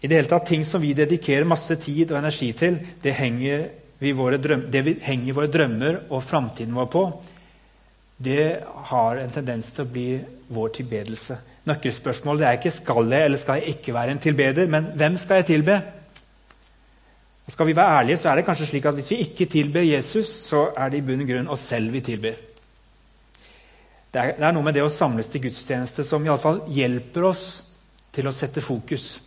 I 0.00 0.08
det 0.08 0.16
hele 0.16 0.30
tatt, 0.30 0.46
Ting 0.48 0.64
som 0.64 0.80
vi 0.80 0.94
dedikerer 0.96 1.48
masse 1.48 1.76
tid 1.76 2.12
og 2.12 2.18
energi 2.18 2.52
til, 2.56 2.78
det 3.02 3.14
henger 3.18 3.68
vi 4.00 4.12
drøm, 4.12 4.70
det 4.72 4.84
vi 4.84 4.96
henger 5.02 5.36
våre 5.36 5.52
drømmer 5.52 6.00
og 6.08 6.24
framtiden 6.24 6.74
vår 6.74 6.88
på, 6.88 7.04
det 8.20 8.64
har 8.90 9.16
en 9.16 9.30
tendens 9.32 9.70
til 9.72 9.84
å 9.84 9.92
bli 9.92 10.08
vår 10.48 10.68
tilbedelse. 10.80 11.36
Nøkkelspørsmålet 11.68 12.46
er 12.46 12.58
ikke 12.58 12.72
skal 12.72 13.12
jeg 13.12 13.28
eller 13.28 13.40
skal 13.40 13.60
jeg 13.60 13.76
ikke 13.76 13.94
være 13.94 14.10
en 14.16 14.22
tilbeder, 14.24 14.66
men 14.66 14.92
hvem 14.96 15.16
skal 15.20 15.40
jeg 15.40 15.50
tilbe? 15.52 15.80
Og 17.46 17.52
Skal 17.52 17.66
vi 17.66 17.76
være 17.76 18.00
ærlige, 18.00 18.16
så 18.16 18.28
er 18.30 18.36
det 18.36 18.44
kanskje 18.44 18.66
slik 18.66 18.84
at 18.86 18.94
hvis 18.94 19.10
vi 19.10 19.16
ikke 19.24 19.46
tilber 19.46 19.82
Jesus, 19.82 20.28
så 20.28 20.70
er 20.76 20.88
det 20.88 21.00
i 21.00 21.06
bunn 21.06 21.24
og 21.24 21.28
grunn 21.28 21.48
oss 21.48 21.64
selv 21.66 21.92
vi 21.92 22.00
tilber. 22.00 22.36
Det 24.12 24.20
er, 24.20 24.36
det 24.36 24.46
er 24.46 24.52
noe 24.52 24.64
med 24.64 24.74
det 24.74 24.84
å 24.84 24.92
samles 24.92 25.28
til 25.28 25.42
gudstjeneste 25.44 26.04
som 26.04 26.24
i 26.24 26.30
alle 26.30 26.42
fall 26.42 26.62
hjelper 26.70 27.26
oss 27.26 27.44
til 28.14 28.26
å 28.26 28.34
sette 28.34 28.62
fokus. 28.64 29.18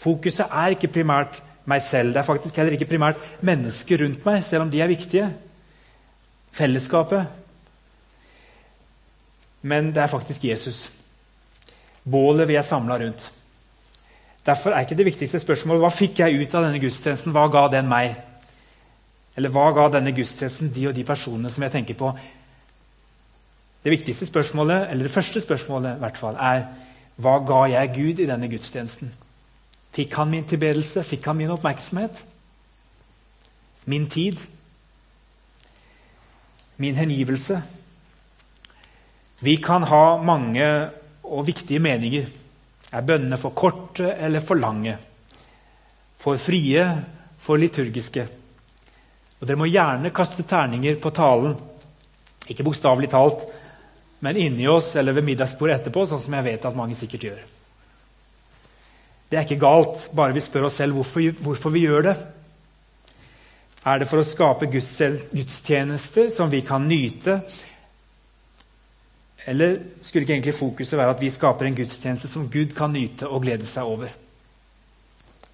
Fokuset 0.00 0.46
er 0.50 0.74
ikke 0.76 0.92
primært 0.98 1.40
meg 1.66 1.82
selv. 1.82 2.12
Det 2.14 2.20
er 2.20 2.28
faktisk 2.28 2.56
heller 2.56 2.76
ikke 2.76 2.88
primært 2.90 3.22
mennesker 3.40 4.04
rundt 4.04 4.24
meg, 4.26 4.44
selv 4.44 4.66
om 4.66 4.70
de 4.70 4.80
er 4.80 4.90
viktige. 4.92 5.30
Fellesskapet. 6.56 7.26
Men 9.62 9.90
det 9.94 10.02
er 10.02 10.12
faktisk 10.12 10.44
Jesus. 10.44 10.86
Bålet 12.04 12.48
vi 12.48 12.54
er 12.54 12.62
samla 12.62 13.00
rundt. 13.02 13.32
Derfor 14.46 14.70
er 14.70 14.84
ikke 14.84 14.94
det 14.94 15.08
viktigste 15.08 15.40
spørsmålet 15.42 15.82
hva 15.82 15.90
fikk 15.90 16.20
jeg 16.22 16.38
ut 16.38 16.54
av 16.54 16.68
denne 16.68 16.80
gudstjenesten. 16.80 17.34
Hva 17.34 17.48
ga 17.50 17.66
den 17.72 17.88
meg? 17.90 18.14
Eller 19.36 19.50
hva 19.52 19.72
ga 19.74 19.88
denne 19.96 20.14
gudstjenesten 20.14 20.70
de 20.72 20.86
og 20.86 20.94
de 20.94 21.04
personene 21.04 21.50
som 21.50 21.66
jeg 21.66 21.74
tenker 21.74 21.98
på? 21.98 22.12
Det 23.82 23.90
viktigste 23.90 24.26
spørsmålet, 24.26 24.88
eller 24.90 25.06
det 25.06 25.14
første 25.14 25.40
spørsmålet, 25.40 25.96
i 25.96 26.02
hvert 26.02 26.16
fall, 26.18 26.38
er 26.38 26.64
hva 27.22 27.38
ga 27.46 27.64
jeg 27.70 27.92
Gud 27.94 28.22
i 28.22 28.28
denne 28.30 28.48
gudstjenesten? 28.50 29.10
Fikk 29.94 30.14
han 30.18 30.30
min 30.30 30.44
tilbedelse? 30.48 31.04
Fikk 31.06 31.26
han 31.30 31.38
min 31.38 31.52
oppmerksomhet? 31.54 32.22
Min 33.84 34.08
tid? 34.10 34.38
Min 36.76 36.94
hengivelse? 36.94 37.62
Vi 39.38 39.56
kan 39.56 39.82
ha 39.82 40.22
mange 40.22 40.66
og 41.22 41.46
viktige 41.46 41.80
meninger. 41.82 42.26
Er 42.92 43.04
bønnene 43.04 43.38
for 43.40 43.54
korte 43.56 44.10
eller 44.14 44.40
for 44.40 44.58
lange? 44.58 44.96
For 46.18 46.40
frie, 46.40 46.84
for 47.38 47.60
liturgiske? 47.60 48.26
Og 49.40 49.46
Dere 49.46 49.60
må 49.60 49.68
gjerne 49.68 50.14
kaste 50.16 50.46
terninger 50.48 50.96
på 51.00 51.12
talen. 51.14 51.56
Ikke 52.48 52.64
bokstavelig 52.64 53.10
talt, 53.12 53.42
men 54.24 54.38
inni 54.40 54.68
oss 54.70 54.94
eller 54.96 55.16
ved 55.16 55.26
middagsbordet 55.26 55.80
etterpå, 55.80 56.06
sånn 56.08 56.22
som 56.22 56.36
jeg 56.38 56.46
vet 56.46 56.64
at 56.64 56.78
mange 56.78 56.96
sikkert 56.96 57.26
gjør. 57.28 57.42
Det 59.26 59.38
er 59.38 59.46
ikke 59.46 59.62
galt, 59.62 60.08
bare 60.14 60.34
vi 60.36 60.42
spør 60.44 60.68
oss 60.68 60.78
selv 60.78 60.94
hvorfor, 60.94 61.32
hvorfor 61.42 61.72
vi 61.74 61.86
gjør 61.86 62.10
det. 62.10 62.16
Er 63.86 64.00
det 64.02 64.08
for 64.10 64.22
å 64.22 64.26
skape 64.26 64.68
gudstjenester 64.70 66.30
som 66.34 66.50
vi 66.50 66.62
kan 66.66 66.86
nyte, 66.86 67.40
eller 69.46 69.76
skulle 70.02 70.26
ikke 70.26 70.34
egentlig 70.34 70.56
fokuset 70.58 70.98
være 70.98 71.14
at 71.14 71.20
vi 71.22 71.30
skaper 71.30 71.68
en 71.68 71.76
gudstjeneste 71.78 72.30
som 72.30 72.48
Gud 72.50 72.74
kan 72.74 72.90
nyte 72.94 73.28
og 73.30 73.44
glede 73.46 73.66
seg 73.70 73.86
over? 73.86 74.10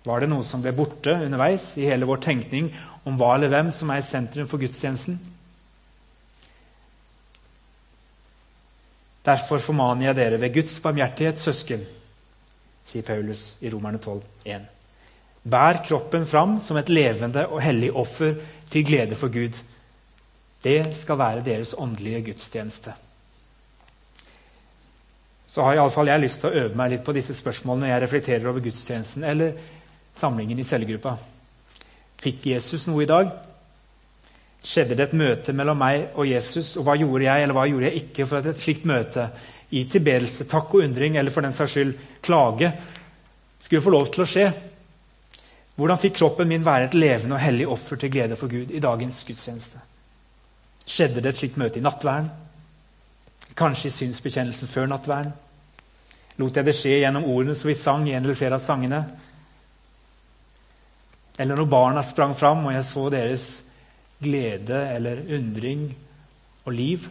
Var 0.02 0.22
det 0.24 0.30
noe 0.32 0.44
som 0.48 0.62
ble 0.64 0.72
borte 0.74 1.12
underveis 1.12 1.74
i 1.78 1.84
hele 1.86 2.08
vår 2.08 2.22
tenkning 2.24 2.70
om 3.06 3.18
hva 3.20 3.34
eller 3.36 3.52
hvem 3.52 3.68
som 3.74 3.92
er 3.92 4.00
i 4.00 4.06
sentrum 4.06 4.48
for 4.48 4.62
gudstjenesten? 4.62 5.20
Derfor 9.22 9.62
formaner 9.62 10.08
jeg 10.08 10.18
dere 10.18 10.40
ved 10.42 10.56
Guds 10.56 10.80
barmhjertighet, 10.82 11.38
søsken, 11.38 11.84
sier 12.86 13.06
Paulus 13.06 13.56
i 13.60 13.70
Romerne 13.72 14.00
12, 14.02 14.22
1. 14.44 14.66
Bær 15.42 15.82
kroppen 15.86 16.26
fram 16.26 16.58
som 16.62 16.78
et 16.78 16.90
levende 16.92 17.46
og 17.48 17.62
hellig 17.62 17.92
offer 17.92 18.36
til 18.70 18.86
glede 18.86 19.18
for 19.18 19.32
Gud. 19.32 19.58
Det 20.62 20.80
skal 20.96 21.18
være 21.18 21.46
deres 21.46 21.74
åndelige 21.78 22.22
gudstjeneste 22.30 22.94
så 25.52 25.60
har 25.66 25.76
iallfall 25.76 26.08
jeg 26.08 26.22
lyst 26.22 26.40
til 26.40 26.48
å 26.48 26.60
øve 26.62 26.78
meg 26.80 26.94
litt 26.94 27.02
på 27.04 27.12
disse 27.12 27.34
spørsmålene 27.36 27.84
når 27.84 27.90
jeg 27.90 28.02
reflekterer 28.06 28.46
over 28.48 28.62
gudstjenesten 28.64 29.24
eller 29.28 29.50
samlingen 30.16 30.62
i 30.62 30.64
cellegruppa. 30.64 31.12
Fikk 32.22 32.46
Jesus 32.54 32.86
noe 32.88 33.02
i 33.04 33.08
dag? 33.10 33.34
Skjedde 34.64 34.96
det 34.96 35.10
et 35.10 35.18
møte 35.18 35.52
mellom 35.52 35.76
meg 35.76 36.14
og 36.14 36.30
Jesus? 36.30 36.70
Og 36.80 36.86
hva 36.86 36.94
gjorde 36.96 37.26
jeg 37.26 37.44
eller 37.44 37.58
hva 37.58 37.66
gjorde 37.68 37.90
jeg 37.90 38.00
ikke 38.00 38.28
for 38.30 38.40
at 38.40 38.48
et 38.48 38.62
slikt 38.62 38.88
møte 38.88 39.26
i 39.72 39.84
tilbedelse, 39.88 40.44
takk 40.50 40.74
og 40.76 40.84
undring, 40.84 41.16
eller 41.16 41.32
for 41.32 41.44
den 41.44 41.54
saks 41.56 41.76
skyld 41.76 41.94
klage, 42.24 42.72
skulle 43.62 43.84
få 43.84 43.94
lov 43.94 44.10
til 44.12 44.24
å 44.24 44.28
skje? 44.28 44.46
Hvordan 45.78 46.00
fikk 46.02 46.18
kroppen 46.18 46.50
min 46.50 46.64
være 46.66 46.90
et 46.90 46.96
levende 46.98 47.38
og 47.38 47.42
hellig 47.42 47.68
offer 47.72 47.96
til 47.96 48.12
glede 48.12 48.36
for 48.36 48.52
Gud 48.52 48.70
i 48.70 48.82
dagens 48.82 49.22
gudstjeneste? 49.24 49.80
Skjedde 50.84 51.22
det 51.22 51.32
et 51.32 51.40
slikt 51.40 51.56
møte 51.60 51.80
i 51.80 51.84
nattverden? 51.84 52.28
Kanskje 53.56 53.88
i 53.88 53.96
synsbekjennelsen 53.96 54.68
før 54.68 54.90
nattverden? 54.92 55.32
Lot 56.40 56.56
jeg 56.56 56.68
det 56.68 56.76
skje 56.76 56.98
gjennom 57.02 57.26
ordene 57.28 57.56
som 57.56 57.68
vi 57.68 57.76
sang 57.78 58.06
i 58.08 58.14
en 58.16 58.24
eller 58.24 58.36
flere 58.36 58.58
av 58.58 58.64
sangene? 58.64 59.00
Eller 61.40 61.56
når 61.56 61.72
barna 61.72 62.04
sprang 62.04 62.36
fram, 62.36 62.66
og 62.66 62.76
jeg 62.76 62.84
så 62.88 63.08
deres 63.12 63.46
glede 64.22 64.84
eller 64.92 65.24
undring 65.32 65.88
og 66.66 66.72
liv? 66.76 67.08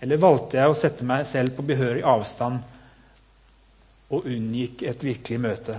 Eller 0.00 0.20
valgte 0.20 0.58
jeg 0.58 0.70
å 0.70 0.76
sette 0.76 1.06
meg 1.08 1.24
selv 1.28 1.56
på 1.56 1.64
behørig 1.66 2.04
avstand 2.04 2.60
og 4.12 4.26
unngikk 4.28 4.84
et 4.86 5.04
virkelig 5.04 5.38
møte? 5.40 5.78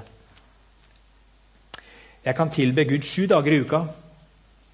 Jeg 2.25 2.35
kan 2.35 2.51
tilbe 2.51 2.87
Gud 2.89 3.05
sju 3.07 3.27
dager 3.29 3.53
i 3.53 3.61
uka 3.63 3.85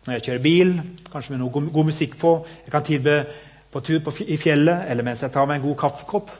når 0.03 0.17
jeg 0.17 0.23
kjører 0.25 0.43
bil, 0.43 0.71
kanskje 1.11 1.31
med 1.31 1.39
noe 1.39 1.51
god, 1.71 1.85
musikk 1.87 2.17
på. 2.19 2.31
Jeg 2.65 2.71
kan 2.73 2.83
tilbe 2.83 3.13
på 3.71 3.81
tur 3.85 4.01
på, 4.03 4.11
i 4.27 4.35
fjellet 4.41 4.89
eller 4.91 5.05
mens 5.05 5.21
jeg 5.23 5.31
tar 5.31 5.47
meg 5.47 5.61
en 5.61 5.67
god 5.69 5.77
kaffekopp. 5.79 6.33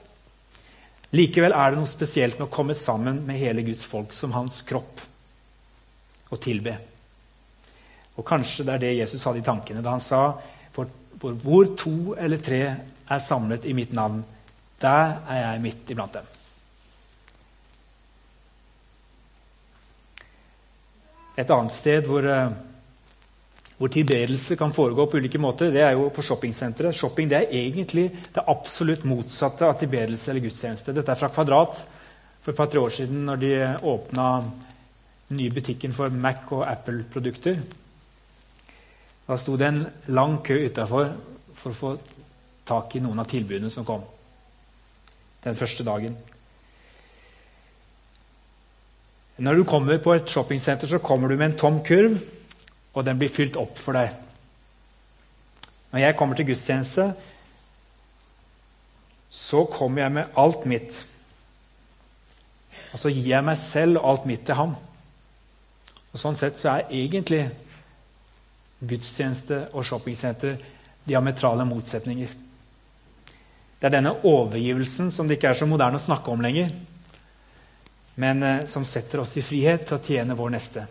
Likevel 1.15 1.55
er 1.55 1.71
det 1.71 1.79
noe 1.79 1.87
spesielt 1.87 2.39
med 2.39 2.47
å 2.49 2.51
komme 2.51 2.75
sammen 2.75 3.21
med 3.27 3.39
hele 3.39 3.63
Guds 3.63 3.85
folk 3.87 4.11
som 4.15 4.33
hans 4.35 4.63
kropp 4.67 5.03
og 6.33 6.41
tilbe. 6.43 6.75
Og 8.17 8.25
Kanskje 8.27 8.65
det 8.67 8.73
er 8.73 8.83
det 8.83 8.95
Jesus 8.97 9.23
hadde 9.27 9.39
i 9.41 9.45
tankene 9.45 9.85
da 9.85 9.93
han 9.93 10.03
sa 10.03 10.25
for, 10.73 10.89
for 11.21 11.37
hvor 11.45 11.71
to 11.79 12.17
eller 12.19 12.41
tre 12.43 12.63
er 13.09 13.19
samlet 13.19 13.65
i 13.65 13.73
mitt 13.73 13.93
navn, 13.93 14.23
der 14.81 15.17
er 15.29 15.39
jeg 15.41 15.63
midt 15.63 15.91
iblant 15.91 16.19
dem. 16.19 16.29
Et 21.37 21.49
annet 21.49 21.73
sted 21.73 22.05
hvor 22.05 22.27
uh, 22.29 22.53
hvor 23.83 23.91
tilbedelse 23.91 24.55
kan 24.55 24.71
foregå 24.73 25.05
på 25.09 25.17
ulike 25.19 25.39
måter, 25.41 25.71
det 25.73 25.81
er 25.83 25.95
jo 25.97 26.05
på 26.13 26.23
shoppingsentre. 26.23 26.93
Shopping 26.93 27.27
det 27.29 27.39
er 27.39 27.55
egentlig 27.57 28.05
det 28.31 28.43
absolutt 28.47 29.03
motsatte 29.03 29.65
av 29.67 29.79
tilbedelse 29.81 30.31
eller 30.31 30.45
gudstjeneste. 30.45 30.93
Dette 30.95 31.11
er 31.11 31.19
fra 31.19 31.27
Kvadrat 31.33 31.81
for 32.43 32.53
et 32.53 32.59
par-tre 32.59 32.79
år 32.79 32.93
siden, 32.93 33.25
når 33.27 33.41
de 33.41 33.51
åpna 33.91 34.27
den 35.27 35.41
nye 35.41 35.51
butikken 35.51 35.91
for 35.95 36.13
Mac- 36.13 36.51
og 36.53 36.63
Apple-produkter. 36.69 37.59
Da 39.27 39.37
sto 39.39 39.57
det 39.59 39.67
en 39.67 39.83
lang 40.15 40.37
kø 40.45 40.61
utafor 40.63 41.11
for 41.55 41.73
å 41.73 41.79
få 41.81 41.93
tak 42.67 42.95
i 42.95 43.01
noen 43.03 43.19
av 43.19 43.29
tilbudene 43.29 43.71
som 43.71 43.85
kom 43.87 44.05
den 45.43 45.57
første 45.59 45.83
dagen. 45.83 46.15
Når 49.43 49.59
du 49.59 49.63
kommer 49.67 49.97
på 49.99 50.13
et 50.13 50.29
shoppingsenter, 50.29 50.87
så 50.87 51.01
kommer 51.03 51.27
du 51.27 51.35
med 51.35 51.51
en 51.51 51.57
tom 51.59 51.81
kurv 51.83 52.19
og 52.93 53.05
den 53.05 53.17
blir 53.17 53.31
fylt 53.33 53.57
opp 53.57 53.79
for 53.81 53.97
deg. 53.97 54.11
Når 55.93 56.03
jeg 56.03 56.17
kommer 56.17 56.37
til 56.37 56.47
gudstjeneste, 56.49 57.07
så 59.33 59.63
kommer 59.65 60.03
jeg 60.03 60.13
med 60.13 60.37
alt 60.37 60.65
mitt. 60.69 60.99
Og 62.93 63.01
så 63.01 63.09
gir 63.09 63.31
jeg 63.31 63.45
meg 63.45 63.57
selv 63.57 63.97
og 64.01 64.09
alt 64.11 64.27
mitt 64.29 64.45
til 64.45 64.57
ham. 64.57 64.75
Og 66.13 66.21
Sånn 66.21 66.37
sett 66.37 66.61
så 66.61 66.75
er 66.75 66.93
egentlig 66.93 67.47
gudstjeneste 68.85 69.63
og 69.73 69.85
shoppingsenter 69.87 70.59
diametrale 71.07 71.65
motsetninger. 71.65 72.42
Det 73.83 73.89
er 73.89 73.97
denne 73.97 74.13
overgivelsen 74.23 75.09
som 75.11 75.27
det 75.27 75.35
ikke 75.35 75.49
er 75.51 75.57
så 75.59 75.65
moderne 75.67 75.99
å 75.99 76.01
snakke 76.01 76.31
om 76.31 76.39
lenger, 76.39 76.69
men 78.15 78.45
eh, 78.47 78.61
som 78.71 78.85
setter 78.87 79.19
oss 79.19 79.33
i 79.35 79.43
frihet 79.43 79.83
til 79.89 79.97
å 79.97 80.03
tjene 80.05 80.37
vår 80.39 80.53
neste. 80.53 80.85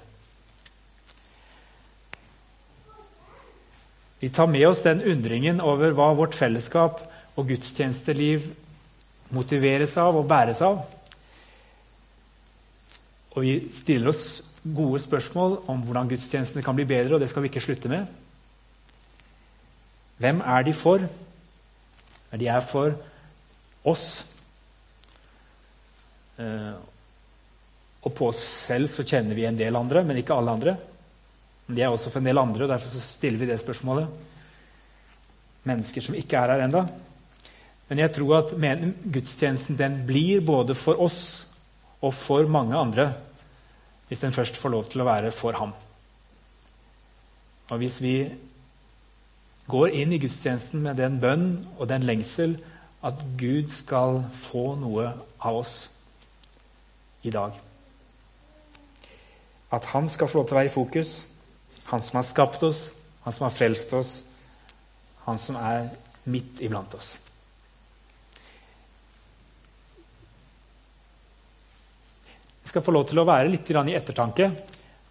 Vi 4.21 4.29
tar 4.29 4.53
med 4.53 4.67
oss 4.69 4.85
den 4.85 5.01
undringen 5.09 5.65
over 5.65 5.97
hva 5.97 6.11
vårt 6.21 6.37
fellesskap 6.37 7.01
og 7.33 7.49
gudstjenesteliv 7.49 8.53
motiveres 9.33 9.97
av 9.97 10.21
og 10.21 10.29
bæres 10.29 10.61
av. 10.61 10.85
Og 13.33 13.41
vi 13.41 13.57
stiller 13.73 14.13
oss 14.13 14.43
gode 14.61 15.01
spørsmål 15.01 15.63
om 15.65 15.81
hvordan 15.89 16.13
gudstjenestene 16.13 16.69
kan 16.69 16.77
bli 16.77 16.85
bedre, 16.93 17.17
og 17.17 17.25
det 17.25 17.33
skal 17.33 17.41
vi 17.41 17.55
ikke 17.55 17.65
slutte 17.65 17.89
med. 17.89 18.05
Hvem 20.21 20.45
er 20.45 20.69
de 20.69 20.77
for? 20.77 21.09
De 22.41 22.49
er 22.49 22.65
for 22.65 22.95
oss. 23.89 24.07
Eh, 26.41 26.75
og 28.03 28.15
på 28.17 28.31
oss 28.33 28.41
selv 28.41 28.91
så 28.91 29.05
kjenner 29.07 29.37
vi 29.39 29.47
en 29.47 29.59
del 29.59 29.77
andre, 29.79 30.03
men 30.07 30.19
ikke 30.19 30.35
alle 30.35 30.57
andre. 30.57 30.77
Men 31.67 31.77
de 31.77 31.85
er 31.85 31.93
også 31.93 32.11
for 32.11 32.23
en 32.23 32.31
del 32.31 32.41
andre, 32.41 32.65
og 32.65 32.73
derfor 32.73 32.91
så 32.91 33.03
stiller 33.05 33.43
vi 33.43 33.51
det 33.53 33.61
spørsmålet. 33.63 34.09
Mennesker 35.69 36.03
som 36.03 36.17
ikke 36.19 36.41
er 36.41 36.55
her 36.55 36.65
enda. 36.65 36.87
Men 37.89 38.01
jeg 38.01 38.15
tror 38.17 38.39
at 38.39 38.55
gudstjenesten 38.57 39.77
den 39.79 40.01
blir 40.09 40.41
både 40.41 40.75
for 40.79 40.99
oss 41.05 41.21
og 42.03 42.15
for 42.17 42.49
mange 42.51 42.79
andre 42.79 43.11
hvis 44.09 44.21
den 44.21 44.35
først 44.35 44.59
får 44.61 44.73
lov 44.73 44.89
til 44.93 45.01
å 45.01 45.07
være 45.09 45.31
for 45.33 45.57
ham. 45.57 45.71
Og 47.73 47.79
hvis 47.81 47.95
vi 48.05 48.17
går 49.71 49.95
inn 49.95 50.13
i 50.13 50.21
gudstjenesten 50.23 50.83
med 50.83 50.99
den 50.99 51.19
bønn 51.23 51.47
og 51.79 51.89
den 51.91 52.07
lengsel 52.07 52.57
at 53.03 53.19
Gud 53.39 53.71
skal 53.75 54.23
få 54.45 54.73
noe 54.79 55.11
av 55.43 55.59
oss 55.59 55.77
i 57.23 57.31
dag. 57.35 57.55
At 59.73 59.89
han 59.95 60.11
skal 60.11 60.29
få 60.29 60.41
lov 60.41 60.49
til 60.49 60.57
å 60.57 60.61
være 60.61 60.71
i 60.71 60.75
fokus. 60.75 61.15
Han 61.91 62.03
som 62.05 62.19
har 62.21 62.29
skapt 62.29 62.63
oss, 62.67 62.91
han 63.25 63.35
som 63.35 63.47
har 63.47 63.55
frelst 63.57 63.95
oss, 63.97 64.13
han 65.27 65.39
som 65.39 65.57
er 65.59 65.89
midt 66.31 66.61
iblant 66.63 66.95
oss. 66.99 67.17
Jeg 72.63 72.75
skal 72.75 72.85
få 72.87 72.95
lov 72.95 73.09
til 73.09 73.21
å 73.21 73.29
være 73.29 73.51
litt 73.53 73.71
i 73.71 73.97
ettertanke 73.99 74.51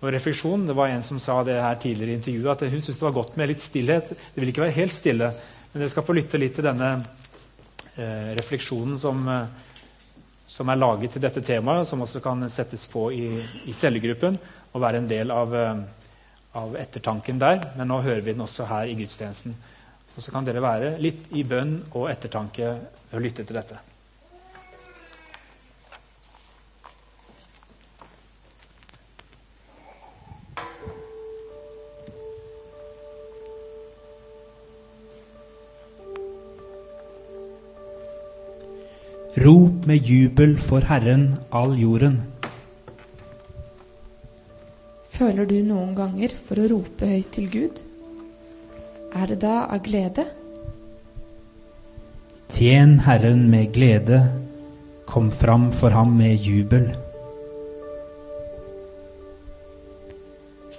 og 0.02 0.10
refleksjon. 0.14 0.66
Det 0.68 0.76
var 0.78 0.92
en 0.92 1.04
som 1.06 1.20
sa 1.22 1.42
det 1.46 1.60
her 1.62 1.78
tidligere 1.82 2.16
i 2.16 2.20
intervjuet, 2.20 2.52
at 2.52 2.74
hun 2.74 2.82
syntes 2.82 3.00
det 3.00 3.08
var 3.08 3.18
godt 3.20 3.38
med 3.38 3.52
litt 3.52 3.64
stillhet. 3.64 4.10
Det 4.10 4.42
vil 4.42 4.52
ikke 4.52 4.66
være 4.66 4.80
helt 4.80 4.96
stille, 4.96 5.32
men 5.72 5.84
dere 5.84 5.94
skal 5.94 6.06
få 6.08 6.16
lytte 6.18 6.42
litt 6.42 6.56
til 6.58 6.66
denne 6.68 6.90
eh, 7.96 8.32
refleksjonen 8.40 8.98
som, 9.00 9.22
eh, 9.30 10.24
som, 10.50 10.70
er 10.70 10.82
laget 10.82 11.16
til 11.16 11.24
dette 11.24 11.44
temaet, 11.46 11.88
som 11.88 12.02
også 12.02 12.24
kan 12.24 12.50
settes 12.50 12.88
på 12.92 13.10
i, 13.14 13.28
i 13.70 13.76
cellegruppen 13.78 14.40
og 14.72 14.82
være 14.82 15.04
en 15.04 15.12
del 15.12 15.32
av, 15.36 15.56
eh, 15.56 15.84
av 16.58 16.76
ettertanken 16.82 17.40
der. 17.40 17.62
Men 17.78 17.94
nå 17.94 18.02
hører 18.02 18.26
vi 18.26 18.34
den 18.34 18.48
også 18.48 18.68
her 18.72 18.90
i 18.90 18.98
gudstjenesten. 18.98 19.56
Og 20.12 20.20
så 20.26 20.34
kan 20.34 20.44
dere 20.48 20.66
være 20.66 20.98
litt 21.00 21.30
i 21.38 21.46
bønn 21.48 21.78
og 21.94 22.10
ettertanke 22.12 22.74
og 23.12 23.22
lytte 23.22 23.46
til 23.46 23.56
dette. 23.56 23.90
Med 39.91 40.08
jubel 40.08 40.54
for 40.56 40.86
Herren, 40.88 41.34
all 41.51 41.73
jorden. 41.75 42.21
Føler 45.12 45.43
du 45.49 45.58
noen 45.67 45.91
ganger 45.97 46.32
for 46.45 46.62
å 46.62 46.67
rope 46.71 47.10
høyt 47.10 47.27
til 47.36 47.49
Gud? 47.51 47.82
Er 49.12 49.27
det 49.27 49.41
da 49.43 49.65
av 49.65 49.82
glede? 49.84 50.23
Tjen 52.56 53.01
Herren 53.04 53.43
med 53.51 53.73
glede, 53.75 54.23
kom 55.12 55.27
fram 55.27 55.73
for 55.75 55.91
ham 55.91 56.15
med 56.15 56.39
jubel. 56.39 56.88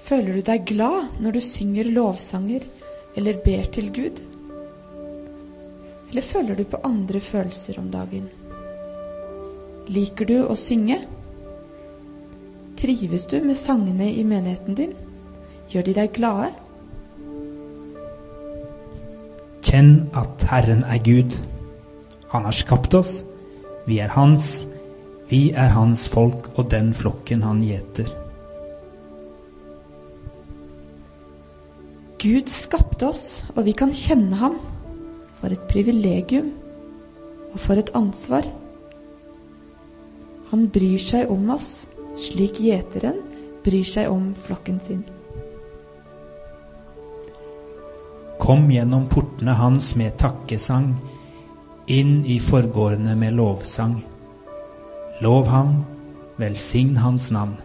Føler 0.08 0.38
du 0.38 0.46
deg 0.48 0.68
glad 0.72 1.18
når 1.20 1.36
du 1.36 1.44
synger 1.52 1.96
lovsanger 2.00 2.64
eller 3.20 3.44
ber 3.44 3.68
til 3.76 3.92
Gud? 3.92 4.28
Eller 6.08 6.24
føler 6.24 6.56
du 6.56 6.64
på 6.64 6.80
andre 6.88 7.20
følelser 7.20 7.76
om 7.82 7.92
dagen? 7.92 8.30
Liker 9.90 10.28
du 10.28 10.36
å 10.46 10.54
synge? 10.58 11.00
Trives 12.78 13.26
du 13.30 13.40
med 13.42 13.56
sangene 13.58 14.10
i 14.12 14.22
menigheten 14.26 14.78
din? 14.78 14.92
Gjør 15.72 15.88
de 15.88 15.96
deg 15.96 16.12
glade? 16.14 16.52
Kjenn 19.62 20.10
at 20.18 20.46
Herren 20.50 20.82
er 20.84 21.02
Gud. 21.02 21.34
Han 22.32 22.44
har 22.44 22.54
skapt 22.54 22.94
oss. 22.94 23.22
Vi 23.86 23.98
er 24.04 24.12
Hans. 24.14 24.66
Vi 25.30 25.50
er 25.56 25.72
Hans 25.74 26.06
folk 26.12 26.50
og 26.56 26.70
den 26.70 26.92
flokken 26.94 27.42
han 27.42 27.62
gjeter. 27.64 28.10
Gud 32.22 32.50
skapte 32.52 33.08
oss, 33.08 33.42
og 33.56 33.64
vi 33.66 33.72
kan 33.74 33.90
kjenne 33.90 34.36
ham. 34.38 34.60
For 35.40 35.50
et 35.50 35.62
privilegium 35.70 36.52
og 37.50 37.58
for 37.58 37.80
et 37.80 37.90
ansvar. 37.98 38.46
Han 40.52 40.66
bryr 40.68 41.00
seg 41.00 41.30
om 41.32 41.46
oss, 41.54 41.86
slik 42.20 42.58
gjeteren 42.60 43.22
bryr 43.64 43.86
seg 43.88 44.10
om 44.12 44.34
flokken 44.36 44.82
sin. 44.84 45.00
Kom 48.42 48.66
gjennom 48.68 49.06
portene 49.08 49.54
hans 49.56 49.94
med 49.96 50.18
takkesang, 50.20 50.90
inn 51.88 52.20
i 52.28 52.36
forgårdene 52.36 53.16
med 53.16 53.38
lovsang. 53.40 53.96
Lov 55.24 55.48
ham, 55.48 55.76
velsign 56.36 56.98
hans 57.00 57.30
navn. 57.32 57.56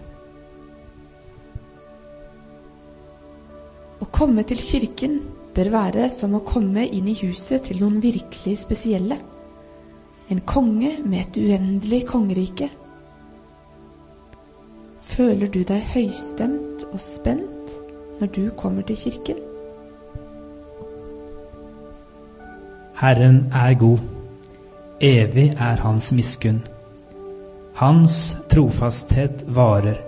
Å 3.99 4.07
komme 4.15 4.47
til 4.47 4.63
kirken 4.63 5.25
bør 5.57 5.75
være 5.75 6.07
som 6.13 6.39
å 6.39 6.45
komme 6.47 6.87
inn 6.87 7.11
i 7.11 7.19
huset 7.19 7.67
til 7.67 7.83
noen 7.83 7.99
virkelig 7.99 8.61
spesielle 8.63 9.19
en 10.29 10.41
konge 10.45 10.91
med 11.05 11.19
et 11.19 11.37
uendelig 11.39 12.01
kongerike. 12.07 12.69
Føler 15.07 15.47
du 15.47 15.61
deg 15.63 15.85
høystemt 15.93 16.83
og 16.91 16.99
spent 16.99 17.75
når 18.19 18.31
du 18.35 18.41
kommer 18.59 18.83
til 18.87 18.99
kirken? 18.99 19.39
Herren 22.97 23.45
er 23.53 23.77
god, 23.77 23.99
evig 25.01 25.51
er 25.53 25.83
hans 25.85 26.11
miskunn. 26.11 26.63
Hans 27.77 28.35
trofasthet 28.49 29.45
varer 29.53 29.99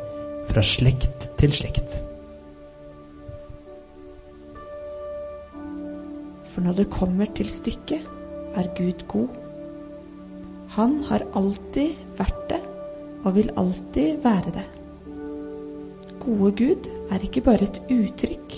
fra 0.49 0.63
slekt 0.65 1.29
til 1.37 1.53
slekt. 1.53 1.99
For 6.49 6.65
når 6.65 6.81
det 6.81 6.89
kommer 6.89 7.29
til 7.37 7.51
stykket, 7.53 8.01
er 8.57 8.73
Gud 8.75 9.05
god. 9.07 9.48
Han 10.79 11.01
har 11.09 11.25
alltid 11.35 11.97
vært 12.15 12.43
det 12.47 12.59
og 13.27 13.33
vil 13.35 13.49
alltid 13.59 14.21
være 14.23 14.53
det. 14.55 14.61
Gode 16.23 16.51
Gud 16.55 16.85
er 17.11 17.25
ikke 17.25 17.43
bare 17.43 17.67
et 17.67 17.79
uttrykk, 17.91 18.55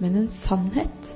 men 0.00 0.16
en 0.22 0.30
sannhet 0.32 1.10